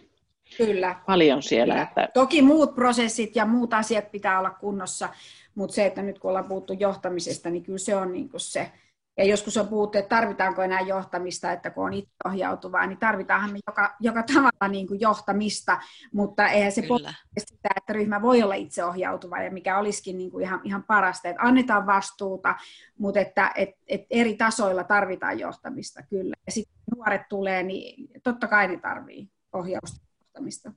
Kyllä. 0.57 1.03
Paljon 1.07 1.43
siellä. 1.43 1.75
Kyllä. 1.75 1.83
Että... 1.83 2.09
Toki 2.15 2.43
muut 2.43 2.75
prosessit 2.75 3.37
ja 3.37 3.47
muut 3.47 3.75
asiat 3.75 4.11
pitää 4.11 4.39
olla 4.39 4.51
kunnossa, 4.51 5.09
mutta 5.55 5.75
se, 5.75 5.87
että 5.87 6.03
nyt 6.03 6.19
kun 6.19 6.29
ollaan 6.29 6.49
puhuttu 6.49 6.73
johtamisesta, 6.73 7.51
niin 7.51 7.63
kyllä 7.63 7.79
se 7.79 7.97
on 7.97 8.13
niin 8.13 8.29
kuin 8.29 8.41
se, 8.41 8.73
ja 9.17 9.25
joskus 9.25 9.57
on 9.57 9.69
puhuttu, 9.69 9.99
että 9.99 10.17
tarvitaanko 10.17 10.63
enää 10.63 10.81
johtamista, 10.81 11.53
että 11.53 11.71
kun 11.71 11.85
on 11.85 11.93
itseohjautuvaa, 11.93 12.87
niin 12.87 12.99
tarvitaanhan 12.99 13.53
me 13.53 13.59
joka, 13.67 13.97
joka 14.01 14.23
tavalla 14.23 14.69
niin 14.69 14.87
kuin 14.87 15.01
johtamista, 15.01 15.81
mutta 16.13 16.49
eihän 16.49 16.73
se 16.73 16.83
Kyllä. 16.83 17.15
sitä, 17.39 17.69
että 17.77 17.93
ryhmä 17.93 18.23
voi 18.23 18.43
olla 18.43 18.55
itseohjautuva 18.55 19.43
ja 19.43 19.51
mikä 19.51 19.79
olisikin 19.79 20.19
niin 20.19 20.31
kuin 20.31 20.45
ihan, 20.45 20.61
ihan 20.65 20.85
parasta, 20.85 21.29
että 21.29 21.43
annetaan 21.43 21.87
vastuuta, 21.87 22.55
mutta 22.99 23.21
että 23.21 23.53
et, 23.55 23.71
et 23.87 24.07
eri 24.11 24.37
tasoilla 24.37 24.85
tarvitaan 24.85 25.39
johtamista 25.39 26.03
kyllä. 26.03 26.35
Ja 26.47 26.53
sitten 26.53 26.75
nuoret 26.97 27.23
tulee, 27.29 27.63
niin 27.63 28.09
totta 28.23 28.47
kai 28.49 28.69
ne 28.69 28.79
tarvii 28.79 29.29
ohjausta 29.53 30.07
johtamista. 30.21 30.73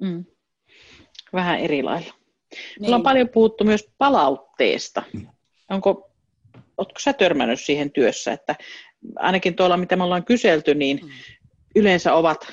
Mm. 0.00 0.24
Vähän 1.32 1.58
eri 1.58 1.82
lailla. 1.82 2.14
Niin. 2.14 2.80
Meillä 2.80 2.96
on 2.96 3.02
paljon 3.02 3.28
puhuttu 3.28 3.64
myös 3.64 3.90
palautteesta. 3.98 5.02
Onko 5.70 6.13
oletko 6.76 6.98
sä 6.98 7.12
törmännyt 7.12 7.60
siihen 7.60 7.90
työssä, 7.90 8.32
että 8.32 8.56
ainakin 9.16 9.56
tuolla, 9.56 9.76
mitä 9.76 9.96
me 9.96 10.04
ollaan 10.04 10.24
kyselty, 10.24 10.74
niin 10.74 11.00
mm. 11.02 11.08
yleensä 11.76 12.14
ovat 12.14 12.52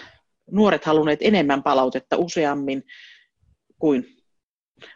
nuoret 0.52 0.86
halunneet 0.86 1.20
enemmän 1.22 1.64
palautetta 1.64 2.18
useammin 2.18 2.84
kuin 3.80 4.06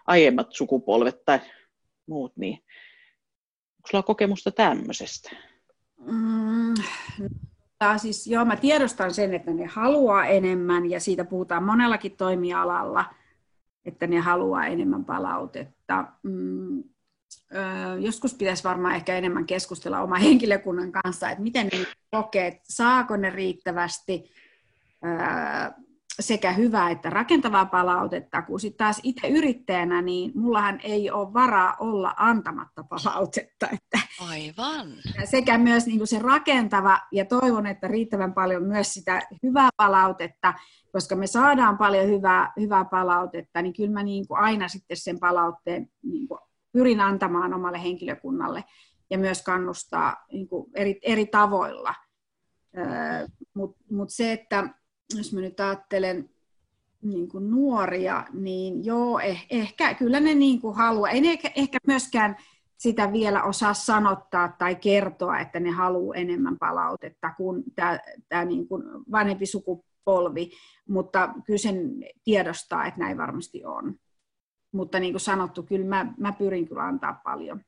aiemmat 0.07 0.47
sukupolvet 0.53 1.25
tai 1.25 1.39
muut, 2.07 2.37
niin 2.37 2.53
onko 3.75 3.87
sulla 3.91 4.03
kokemusta 4.03 4.51
tämmöisestä? 4.51 5.29
Mm, 5.97 6.73
siis, 7.97 8.27
joo, 8.27 8.45
mä 8.45 8.55
tiedostan 8.55 9.13
sen, 9.13 9.33
että 9.33 9.53
ne 9.53 9.65
haluaa 9.65 10.25
enemmän 10.25 10.89
ja 10.89 10.99
siitä 10.99 11.25
puhutaan 11.25 11.63
monellakin 11.63 12.17
toimialalla, 12.17 13.05
että 13.85 14.07
ne 14.07 14.19
haluaa 14.19 14.65
enemmän 14.65 15.05
palautetta. 15.05 16.05
Mm, 16.23 16.83
joskus 17.99 18.33
pitäisi 18.33 18.63
varmaan 18.63 18.95
ehkä 18.95 19.15
enemmän 19.15 19.45
keskustella 19.45 20.01
oma 20.01 20.15
henkilökunnan 20.15 20.91
kanssa, 20.91 21.29
että 21.29 21.43
miten 21.43 21.67
ne 21.67 21.85
kokee, 22.11 22.59
saako 22.63 23.15
ne 23.15 23.29
riittävästi 23.29 24.31
sekä 26.19 26.51
hyvää 26.51 26.89
että 26.89 27.09
rakentavaa 27.09 27.65
palautetta, 27.65 28.41
kun 28.41 28.59
sitten 28.59 28.77
taas 28.85 28.99
itse 29.03 29.27
yrittäjänä, 29.27 30.01
niin 30.01 30.31
mullahan 30.35 30.79
ei 30.83 31.11
ole 31.11 31.33
varaa 31.33 31.75
olla 31.79 32.13
antamatta 32.17 32.83
palautetta. 32.83 33.67
Että 33.73 33.99
Aivan. 34.29 34.87
Sekä 35.25 35.57
myös 35.57 35.85
niin 35.85 35.97
kuin 35.97 36.07
se 36.07 36.19
rakentava, 36.19 36.99
ja 37.11 37.25
toivon, 37.25 37.65
että 37.65 37.87
riittävän 37.87 38.33
paljon 38.33 38.63
myös 38.63 38.93
sitä 38.93 39.21
hyvää 39.43 39.69
palautetta, 39.77 40.53
koska 40.91 41.15
me 41.15 41.27
saadaan 41.27 41.77
paljon 41.77 42.07
hyvää, 42.07 42.53
hyvää 42.59 42.85
palautetta, 42.85 43.61
niin 43.61 43.73
kyllä 43.73 43.91
mä 43.91 44.03
niin 44.03 44.27
kuin 44.27 44.39
aina 44.39 44.67
sitten 44.67 44.97
sen 44.97 45.19
palautteen 45.19 45.89
niin 46.03 46.27
kuin 46.27 46.39
pyrin 46.75 47.01
antamaan 47.01 47.53
omalle 47.53 47.83
henkilökunnalle 47.83 48.63
ja 49.09 49.17
myös 49.17 49.41
kannustaa 49.41 50.25
niin 50.31 50.47
kuin 50.47 50.71
eri, 50.73 50.99
eri 51.01 51.25
tavoilla. 51.25 51.93
Mutta 53.53 53.83
mut 53.91 54.09
se, 54.09 54.31
että 54.31 54.69
jos 55.15 55.33
mä 55.33 55.41
nyt 55.41 55.59
ajattelen 55.59 56.29
niin 57.01 57.29
kuin 57.29 57.51
nuoria, 57.51 58.25
niin 58.33 58.85
joo, 58.85 59.19
eh, 59.19 59.45
ehkä 59.49 59.93
kyllä 59.93 60.19
ne 60.19 60.35
niin 60.35 60.61
kuin 60.61 60.75
haluaa. 60.75 61.09
En 61.09 61.25
ehkä, 61.25 61.51
ehkä 61.55 61.77
myöskään 61.87 62.35
sitä 62.77 63.11
vielä 63.11 63.43
osaa 63.43 63.73
sanottaa 63.73 64.55
tai 64.59 64.75
kertoa, 64.75 65.39
että 65.39 65.59
ne 65.59 65.69
haluaa 65.69 66.15
enemmän 66.15 66.57
palautetta 66.57 67.33
kuin 67.37 67.63
tämä, 67.75 68.45
niin 68.45 68.67
vanhempi 69.11 69.45
sukupolvi, 69.45 70.51
mutta 70.89 71.33
kyllä 71.45 71.57
sen 71.57 71.95
tiedostaa, 72.23 72.85
että 72.85 72.99
näin 72.99 73.17
varmasti 73.17 73.65
on 73.65 73.95
mutta 74.75 74.99
niin 74.99 75.13
kuin 75.13 75.21
sanottu, 75.21 75.63
kyllä 75.63 75.85
mä, 75.85 76.13
mä 76.17 76.31
pyrin 76.31 76.67
kyllä 76.67 76.83
antaa 76.83 77.21
paljon 77.23 77.61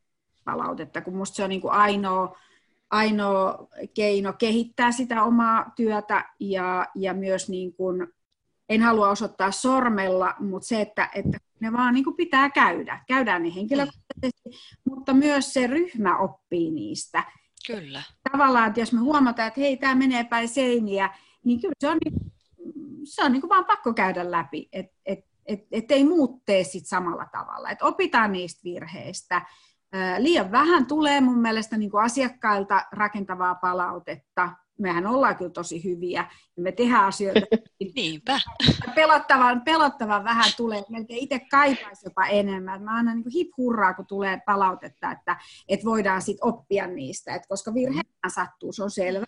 palautetta, 0.46 1.02
kun 1.02 1.16
musta 1.16 1.36
se 1.36 1.44
on 1.44 1.50
niin 1.50 1.62
kuin 1.62 1.74
ainoa, 1.74 2.38
ainoa 2.90 3.68
keino 3.94 4.34
kehittää 4.34 4.92
sitä 4.92 5.24
omaa 5.24 5.72
työtä 5.76 6.26
ja, 6.40 6.88
ja 6.96 7.14
myös 7.14 7.50
niin 7.50 7.74
kuin, 7.74 8.08
en 8.70 8.82
halua 8.82 9.10
osoittaa 9.10 9.52
sormella, 9.52 10.36
mutta 10.40 10.68
se, 10.68 10.82
että, 10.82 11.10
että 11.16 11.38
ne 11.60 11.74
vaan 11.74 11.94
niin 11.94 12.04
kuin 12.04 12.16
pitää 12.16 12.50
käydä. 12.50 13.00
Käydään 13.08 13.44
ne 13.44 13.56
henkilökohtaisesti, 13.56 14.50
mutta 14.86 15.14
myös 15.14 15.54
se 15.54 15.68
ryhmä 15.68 16.18
oppii 16.18 16.72
niistä. 16.72 17.24
Kyllä. 17.68 18.02
Tavallaan, 18.32 18.68
että 18.68 18.80
jos 18.80 18.94
me 18.94 19.00
huomataan, 19.00 19.48
että 19.48 19.60
hei, 19.60 19.78
tämä 19.78 19.96
menee 19.96 20.24
päin 20.24 20.50
seiniä, 20.50 21.10
niin 21.44 21.62
kyllä 21.62 21.74
se 21.80 21.90
on, 21.90 21.98
niin, 22.06 22.32
se 23.04 23.24
on 23.24 23.32
niin 23.32 23.42
kuin 23.42 23.50
vaan 23.50 23.66
pakko 23.66 23.94
käydä 23.94 24.32
läpi. 24.32 24.70
Et, 24.74 24.92
et 25.06 25.26
et 25.72 25.92
ei 25.92 26.04
muut 26.04 26.46
tee 26.46 26.64
sit 26.64 26.86
samalla 26.86 27.26
tavalla. 27.32 27.70
Et 27.70 27.82
opitaan 27.82 28.32
niistä 28.32 28.62
virheistä. 28.64 29.42
Liian 30.18 30.52
vähän 30.52 30.86
tulee 30.86 31.22
mun 31.22 31.40
mielestä 31.40 31.78
niin 31.78 31.92
kuin 31.92 32.04
asiakkailta 32.04 32.86
rakentavaa 32.92 33.56
palautetta. 33.56 34.50
Mehän 34.80 35.08
ollaan 35.08 35.36
kyllä 35.36 35.52
tosi 35.52 35.84
hyviä 35.84 36.28
ja 36.58 36.64
me 36.64 36.72
tehdään 36.72 37.06
asioita. 37.06 37.42
Niinpä. 37.96 38.40
Pelottavan, 38.96 39.62
pelottavan 39.62 40.24
vähän 40.24 40.52
tulee. 40.58 40.84
Melkein 40.90 41.20
itse 41.20 41.40
kaipaisi 41.52 42.06
jopa 42.06 42.26
enemmän. 42.26 42.84
Mä 42.84 42.98
annan 42.98 43.18
niin 43.18 43.34
hip 43.34 43.50
hurraa, 43.58 43.94
kun 43.94 44.08
tulee 44.08 44.42
palautetta, 44.46 45.12
että, 45.12 45.38
että 45.68 45.86
voidaan 45.86 46.22
sitten 46.22 46.48
oppia 46.48 46.88
niistä. 46.88 47.36
Et 47.36 47.44
koska 47.50 47.74
virheitä 47.74 48.30
sattuu, 48.30 48.74
se 48.74 48.84
on 48.84 48.92
selvä 48.92 49.26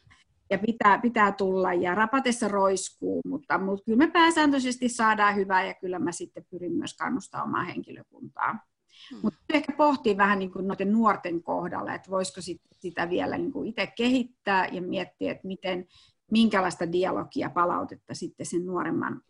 ja 0.50 0.58
pitää, 0.58 1.00
pitää 1.00 1.32
tulla 1.32 1.74
ja 1.74 1.96
rapatessa 1.96 2.48
roiskuu, 2.48 3.22
mutta, 3.26 3.58
mutta 3.58 3.86
kyllä 3.86 3.98
me 3.98 4.12
pääsääntöisesti 4.12 4.90
saadaan 4.90 5.36
hyvää 5.36 5.66
ja 5.66 5.74
kyllä 5.74 6.00
mä 6.00 6.12
sitten 6.12 6.46
pyrin 6.50 6.74
myös 6.74 6.94
kannustaa 6.94 7.44
omaa 7.44 7.64
henkilökuntaa. 7.64 8.52
Hmm. 9.12 9.20
Mutta 9.24 9.40
ehkä 9.54 9.74
pohtii 9.78 10.18
vähän 10.18 10.40
niin 10.40 10.52
kuin 10.52 10.68
noiden 10.68 10.92
nuorten 10.92 11.44
kohdalla, 11.44 11.94
että 11.94 12.12
voisiko 12.12 12.42
sit, 12.42 12.62
sitä 12.72 13.10
vielä 13.10 13.38
niin 13.38 13.52
kuin 13.52 13.70
itse 13.70 13.88
kehittää 13.88 14.68
ja 14.68 14.82
miettiä, 14.82 15.32
että 15.32 15.48
miten, 15.48 15.88
minkälaista 16.32 16.92
dialogia 16.92 17.50
palautetta 17.50 18.14
sitten 18.14 18.46
sen 18.46 18.66
nuoremman 18.66 19.22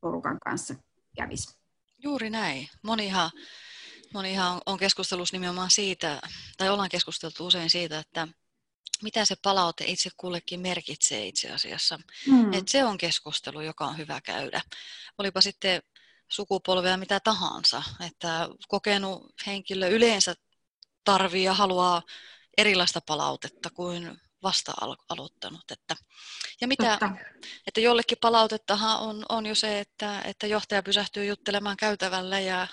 porukan 0.00 0.38
kanssa 0.44 0.74
kävisi. 1.16 1.58
Juuri 2.02 2.30
näin. 2.30 2.68
Monihan, 2.82 3.30
monihan 4.14 4.60
on 4.66 4.78
keskustelussa 4.78 5.36
nimenomaan 5.36 5.70
siitä, 5.70 6.20
tai 6.58 6.68
ollaan 6.68 6.88
keskusteltu 6.88 7.46
usein 7.46 7.70
siitä, 7.70 7.98
että 7.98 8.28
mitä 9.02 9.24
se 9.24 9.34
palaute 9.42 9.84
itse 9.84 10.10
kullekin 10.16 10.60
merkitsee 10.60 11.26
itse 11.26 11.50
asiassa. 11.50 11.98
Mm. 12.26 12.52
Et 12.52 12.68
se 12.68 12.84
on 12.84 12.98
keskustelu, 12.98 13.60
joka 13.60 13.86
on 13.86 13.98
hyvä 13.98 14.20
käydä. 14.20 14.60
Olipa 15.18 15.40
sitten 15.40 15.82
sukupolvea 16.28 16.96
mitä 16.96 17.20
tahansa, 17.20 17.82
että 18.06 18.48
kokenut 18.68 19.32
henkilö 19.46 19.88
yleensä 19.88 20.34
tarvii 21.04 21.44
ja 21.44 21.54
haluaa 21.54 22.02
erilaista 22.56 23.00
palautetta 23.06 23.70
kuin 23.70 24.20
vasta 24.42 24.72
aloittanut. 25.08 25.70
Että, 25.70 25.96
ja 26.60 26.68
mitä, 26.68 26.98
että 27.66 27.80
jollekin 27.80 28.18
palautettahan 28.20 29.00
on, 29.00 29.26
on 29.28 29.46
jo 29.46 29.54
se, 29.54 29.80
että, 29.80 30.22
että 30.22 30.46
johtaja 30.46 30.82
pysähtyy 30.82 31.24
juttelemaan 31.24 31.76
käytävällä 31.76 32.40
ja 32.40 32.66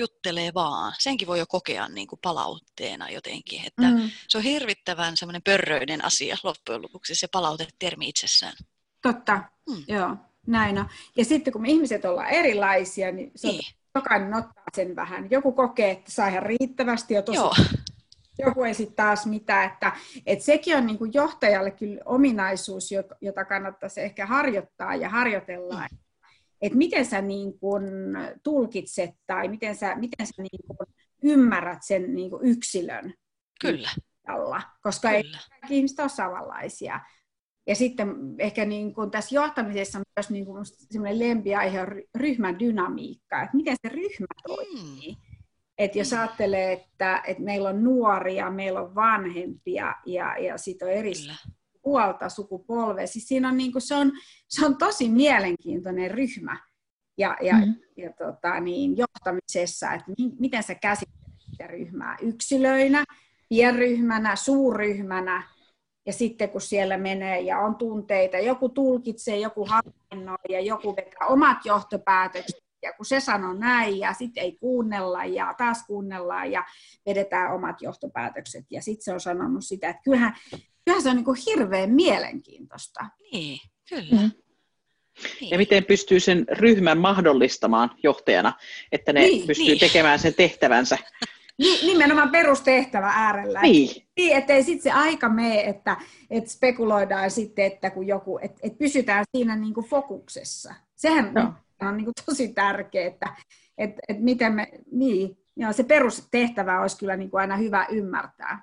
juttelee 0.00 0.54
vaan. 0.54 0.92
Senkin 0.98 1.28
voi 1.28 1.38
jo 1.38 1.46
kokea 1.48 1.88
niin 1.88 2.06
kuin 2.06 2.18
palautteena 2.22 3.10
jotenkin. 3.10 3.66
Että 3.66 3.82
mm. 3.82 4.10
Se 4.28 4.38
on 4.38 4.44
hirvittävän 4.44 5.16
semmoinen 5.16 5.42
pörröinen 5.42 6.04
asia 6.04 6.36
loppujen 6.42 6.82
lopuksi, 6.82 7.14
se 7.14 7.26
palautetermi 7.32 8.08
itsessään. 8.08 8.52
Totta, 9.02 9.42
mm. 9.68 9.84
joo, 9.88 10.16
näin 10.46 10.78
on. 10.78 10.88
Ja 11.16 11.24
sitten 11.24 11.52
kun 11.52 11.62
me 11.62 11.68
ihmiset 11.68 12.04
ollaan 12.04 12.30
erilaisia, 12.30 13.12
niin, 13.12 13.32
se 13.36 13.48
niin. 13.48 13.74
jokainen 13.94 14.34
ottaa 14.34 14.64
sen 14.74 14.96
vähän. 14.96 15.30
Joku 15.30 15.52
kokee, 15.52 15.90
että 15.90 16.10
saa 16.10 16.28
ihan 16.28 16.42
riittävästi 16.42 17.14
ja 17.14 17.22
tosi 17.22 17.38
Joo. 17.38 17.54
joku 18.38 18.64
ei 18.64 18.74
sitten 18.74 18.96
taas 18.96 19.26
mitään. 19.26 19.72
Että, 19.72 19.92
että 20.26 20.44
sekin 20.44 20.76
on 20.76 20.86
niin 20.86 20.98
kuin 20.98 21.14
johtajalle 21.14 21.70
kyllä 21.70 22.00
ominaisuus, 22.04 22.90
jota 23.20 23.44
kannattaisi 23.44 24.00
ehkä 24.00 24.26
harjoittaa 24.26 24.94
ja 24.94 25.08
harjoitella. 25.08 25.80
Mm 25.80 25.99
että 26.62 26.78
miten 26.78 27.06
sä 27.06 27.22
niin 27.22 27.58
kun 27.58 27.82
tulkitset 28.42 29.10
tai 29.26 29.48
miten 29.48 29.76
sä, 29.76 29.94
miten 29.94 30.26
sä 30.26 30.42
niin 30.42 30.66
kun 30.66 30.86
ymmärrät 31.22 31.78
sen 31.82 32.14
niin 32.14 32.30
kun 32.30 32.46
yksilön. 32.46 33.14
Kyllä. 33.60 33.90
Alla, 34.28 34.62
koska 34.82 35.08
Kyllä. 35.08 35.18
ei 35.18 35.32
kaikki 35.60 35.76
ihmiset 35.76 36.00
ole 36.00 36.08
samanlaisia. 36.08 37.00
Ja 37.66 37.74
sitten 37.74 38.08
ehkä 38.38 38.64
niin 38.64 38.94
kun 38.94 39.10
tässä 39.10 39.34
johtamisessa 39.34 39.98
on 39.98 40.04
myös 40.16 40.30
niin 40.30 40.44
kun 40.44 40.66
semmoinen 40.66 41.18
lempiaihe 41.18 41.80
on 41.80 41.88
ryhmän 42.14 42.58
dynamiikka, 42.58 43.42
että 43.42 43.56
miten 43.56 43.76
se 43.82 43.88
ryhmä 43.88 44.26
toimii. 44.46 45.12
Mm. 45.12 45.40
Että 45.78 45.98
jos 45.98 46.12
ajattelee, 46.12 46.72
että, 46.72 47.22
että 47.26 47.42
meillä 47.42 47.68
on 47.68 47.84
nuoria, 47.84 48.50
meillä 48.50 48.80
on 48.80 48.94
vanhempia 48.94 49.94
ja, 50.06 50.38
ja 50.38 50.58
sitten 50.58 50.88
on 50.88 50.94
eri 50.94 51.12
puolta 51.82 52.28
sukupolvea. 52.28 53.06
Siis 53.06 53.28
siinä 53.28 53.48
on, 53.48 53.56
niin 53.56 53.72
kuin, 53.72 53.82
se, 53.82 53.94
on, 53.94 54.12
se 54.48 54.66
on 54.66 54.76
tosi 54.76 55.08
mielenkiintoinen 55.08 56.10
ryhmä 56.10 56.56
ja, 57.18 57.36
ja, 57.40 57.54
mm-hmm. 57.54 57.74
ja 57.96 58.12
tota, 58.12 58.60
niin, 58.60 58.96
johtamisessa, 58.96 59.92
että 59.92 60.12
mi, 60.18 60.32
miten 60.38 60.62
sä 60.62 60.74
käsittelet 60.74 61.40
sitä 61.50 61.66
ryhmää 61.66 62.16
yksilöinä, 62.22 63.04
pienryhmänä, 63.48 64.36
suurryhmänä, 64.36 65.42
ja 66.06 66.12
sitten 66.12 66.50
kun 66.50 66.60
siellä 66.60 66.96
menee 66.96 67.40
ja 67.40 67.58
on 67.58 67.76
tunteita, 67.76 68.38
joku 68.38 68.68
tulkitsee, 68.68 69.38
joku 69.38 69.66
havainnoi 69.66 70.36
ja 70.48 70.60
joku 70.60 70.96
vetää 70.96 71.26
omat 71.28 71.58
johtopäätökset, 71.64 72.60
ja 72.82 72.92
kun 72.92 73.06
se 73.06 73.20
sanoo 73.20 73.52
näin 73.52 73.98
ja 73.98 74.12
sitten 74.12 74.42
ei 74.42 74.56
kuunnella 74.60 75.24
ja 75.24 75.54
taas 75.58 75.86
kuunnellaan 75.86 76.52
ja 76.52 76.64
vedetään 77.06 77.54
omat 77.54 77.82
johtopäätökset 77.82 78.64
ja 78.70 78.82
sitten 78.82 79.04
se 79.04 79.12
on 79.12 79.20
sanonut 79.20 79.64
sitä, 79.64 79.88
että 79.88 80.02
kyllähän, 80.02 80.36
kyllähän 80.90 81.02
se 81.02 81.10
on 81.10 81.16
niin 81.16 81.24
kuin 81.24 81.38
hirveän 81.46 81.90
mielenkiintoista. 81.90 83.06
Niin, 83.32 83.60
kyllä. 83.88 84.22
Mm. 84.22 84.30
Niin. 85.40 85.50
Ja 85.50 85.58
miten 85.58 85.84
pystyy 85.84 86.20
sen 86.20 86.46
ryhmän 86.50 86.98
mahdollistamaan 86.98 87.90
johtajana, 88.02 88.52
että 88.92 89.12
ne 89.12 89.20
niin, 89.20 89.46
pystyy 89.46 89.66
niin. 89.66 89.78
tekemään 89.78 90.18
sen 90.18 90.34
tehtävänsä. 90.34 90.98
Nimenomaan 91.82 92.30
perustehtävä 92.30 93.12
äärellä. 93.14 93.62
Niin. 93.62 94.06
niin 94.16 94.36
ettei 94.36 94.62
sitten 94.62 94.82
se 94.82 94.90
aika 94.98 95.28
mene, 95.28 95.60
että, 95.60 95.96
että 96.30 96.50
spekuloidaan 96.50 97.30
sitten, 97.30 97.64
että 97.64 97.90
kun 97.90 98.06
joku, 98.06 98.38
että, 98.42 98.58
että 98.62 98.78
pysytään 98.78 99.24
siinä 99.36 99.56
niin 99.56 99.74
kuin 99.74 99.86
fokuksessa. 99.86 100.74
Sehän 100.96 101.34
no. 101.34 101.54
on 101.88 101.96
niin 101.96 102.04
kuin 102.04 102.14
tosi 102.26 102.48
tärkeää, 102.48 103.06
että, 103.06 103.36
että, 103.78 104.00
että 104.08 104.22
miten 104.22 104.52
me, 104.52 104.68
niin, 104.92 105.38
ja 105.56 105.72
se 105.72 105.82
perustehtävä 105.82 106.80
olisi 106.80 106.98
kyllä 106.98 107.16
niin 107.16 107.30
kuin 107.30 107.40
aina 107.40 107.56
hyvä 107.56 107.86
ymmärtää. 107.90 108.62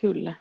Kyllä. 0.00 0.34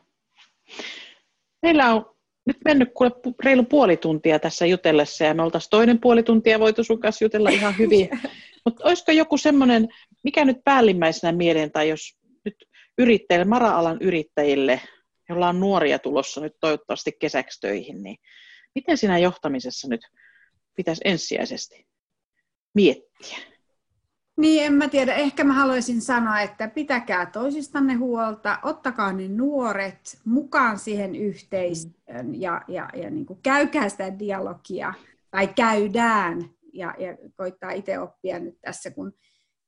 Meillä 1.62 1.94
on 1.94 2.16
nyt 2.46 2.58
mennyt 2.66 2.90
kuule 2.94 3.12
reilu 3.44 3.64
puoli 3.64 3.98
tuntia 3.98 4.40
tässä 4.40 4.66
jutellessa 4.66 5.24
ja 5.24 5.34
me 5.34 5.44
oltaisiin 5.44 5.70
toinen 5.70 6.00
puoli 6.00 6.24
tuntia 6.24 6.60
voitu 6.60 6.84
sun 6.84 7.00
kanssa 7.00 7.26
jutella 7.26 7.50
ihan 7.50 7.78
hyvin. 7.78 8.10
Mutta 8.66 8.84
olisiko 8.84 9.12
joku 9.12 9.38
semmoinen, 9.38 9.88
mikä 10.24 10.46
nyt 10.46 10.58
päällimmäisenä 10.64 11.32
mieleen, 11.32 11.72
tai 11.72 11.90
jos 11.90 12.18
nyt 12.46 12.56
yrittäjille, 12.98 13.46
mara-alan 13.46 13.98
yrittäjille, 14.02 14.82
joilla 15.30 15.50
on 15.50 15.60
nuoria 15.60 16.00
tulossa 16.00 16.42
nyt 16.42 16.54
toivottavasti 16.60 17.12
kesäksi 17.20 17.60
töihin, 17.62 18.04
niin 18.04 18.18
miten 18.76 18.98
siinä 18.98 19.18
johtamisessa 19.18 19.88
nyt 19.88 20.02
pitäisi 20.76 21.02
ensisijaisesti 21.06 21.88
miettiä? 22.76 23.38
Niin, 24.42 24.66
en 24.66 24.74
mä 24.74 24.88
tiedä. 24.90 25.14
Ehkä 25.14 25.44
mä 25.44 25.54
haluaisin 25.54 26.02
sanoa, 26.02 26.40
että 26.40 26.68
pitäkää 26.68 27.26
toisistanne 27.26 27.94
huolta, 27.94 28.60
ottakaa 28.64 29.14
ne 29.14 29.28
nuoret 29.28 30.20
mukaan 30.26 30.80
siihen 30.80 31.16
yhteisöön 31.16 32.42
ja, 32.42 32.62
ja, 32.68 32.90
ja 32.94 33.10
niin 33.10 33.26
kuin 33.26 33.40
käykää 33.44 33.90
sitä 33.90 34.20
dialogia 34.20 34.94
tai 35.32 35.48
käydään 35.48 36.50
ja, 36.74 36.96
ja 36.98 37.18
koittaa 37.36 37.72
itse 37.72 38.00
oppia 38.00 38.40
nyt 38.40 38.62
tässä, 38.62 38.92
kun 38.92 39.14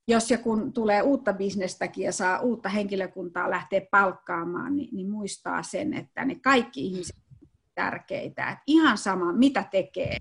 jos 0.08 0.32
ja 0.32 0.38
kun 0.38 0.74
tulee 0.74 1.02
uutta 1.02 1.34
bisnestäkin 1.34 2.06
ja 2.06 2.12
saa 2.12 2.40
uutta 2.40 2.70
henkilökuntaa 2.70 3.50
lähteä 3.50 3.82
palkkaamaan, 3.92 4.76
niin, 4.76 4.90
niin 4.96 5.12
muistaa 5.12 5.64
sen, 5.64 5.94
että 5.94 6.26
ne 6.26 6.36
kaikki 6.36 6.86
ihmiset 6.86 7.16
ovat 7.42 7.50
tärkeitä. 7.76 8.50
Että 8.50 8.64
ihan 8.68 8.98
sama, 8.98 9.34
mitä 9.34 9.64
tekee, 9.72 10.18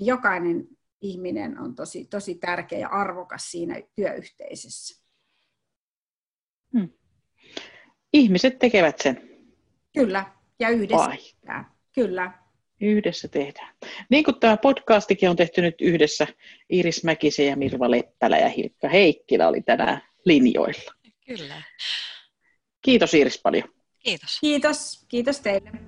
jokainen 0.00 0.68
ihminen 1.00 1.58
on 1.58 1.74
tosi, 1.74 2.04
tosi 2.04 2.34
tärkeä 2.34 2.78
ja 2.78 2.88
arvokas 2.88 3.50
siinä 3.50 3.82
työyhteisössä. 3.94 5.04
Hmm. 6.72 6.88
Ihmiset 8.12 8.58
tekevät 8.58 8.98
sen. 8.98 9.28
Kyllä, 9.94 10.32
ja 10.60 10.68
yhdessä 10.68 11.10
tehdään. 11.10 11.66
Kyllä. 11.94 12.32
Yhdessä 12.80 13.28
tehdään. 13.28 13.74
Niin 14.10 14.24
kuin 14.24 14.40
tämä 14.40 14.56
podcastikin 14.56 15.30
on 15.30 15.36
tehty 15.36 15.62
nyt 15.62 15.80
yhdessä, 15.80 16.26
Iris 16.70 17.04
Mäkisen 17.04 17.46
ja 17.46 17.56
Mirva 17.56 17.90
Leppälä 17.90 18.38
ja 18.38 18.48
Hilkka 18.48 18.88
Heikkilä 18.88 19.48
oli 19.48 19.60
tänään 19.60 20.02
linjoilla. 20.24 20.92
Kyllä. 21.26 21.62
Kiitos 22.82 23.14
Iris 23.14 23.40
paljon. 23.42 23.68
Kiitos. 23.98 24.38
Kiitos. 24.40 25.04
Kiitos 25.08 25.40
teille. 25.40 25.87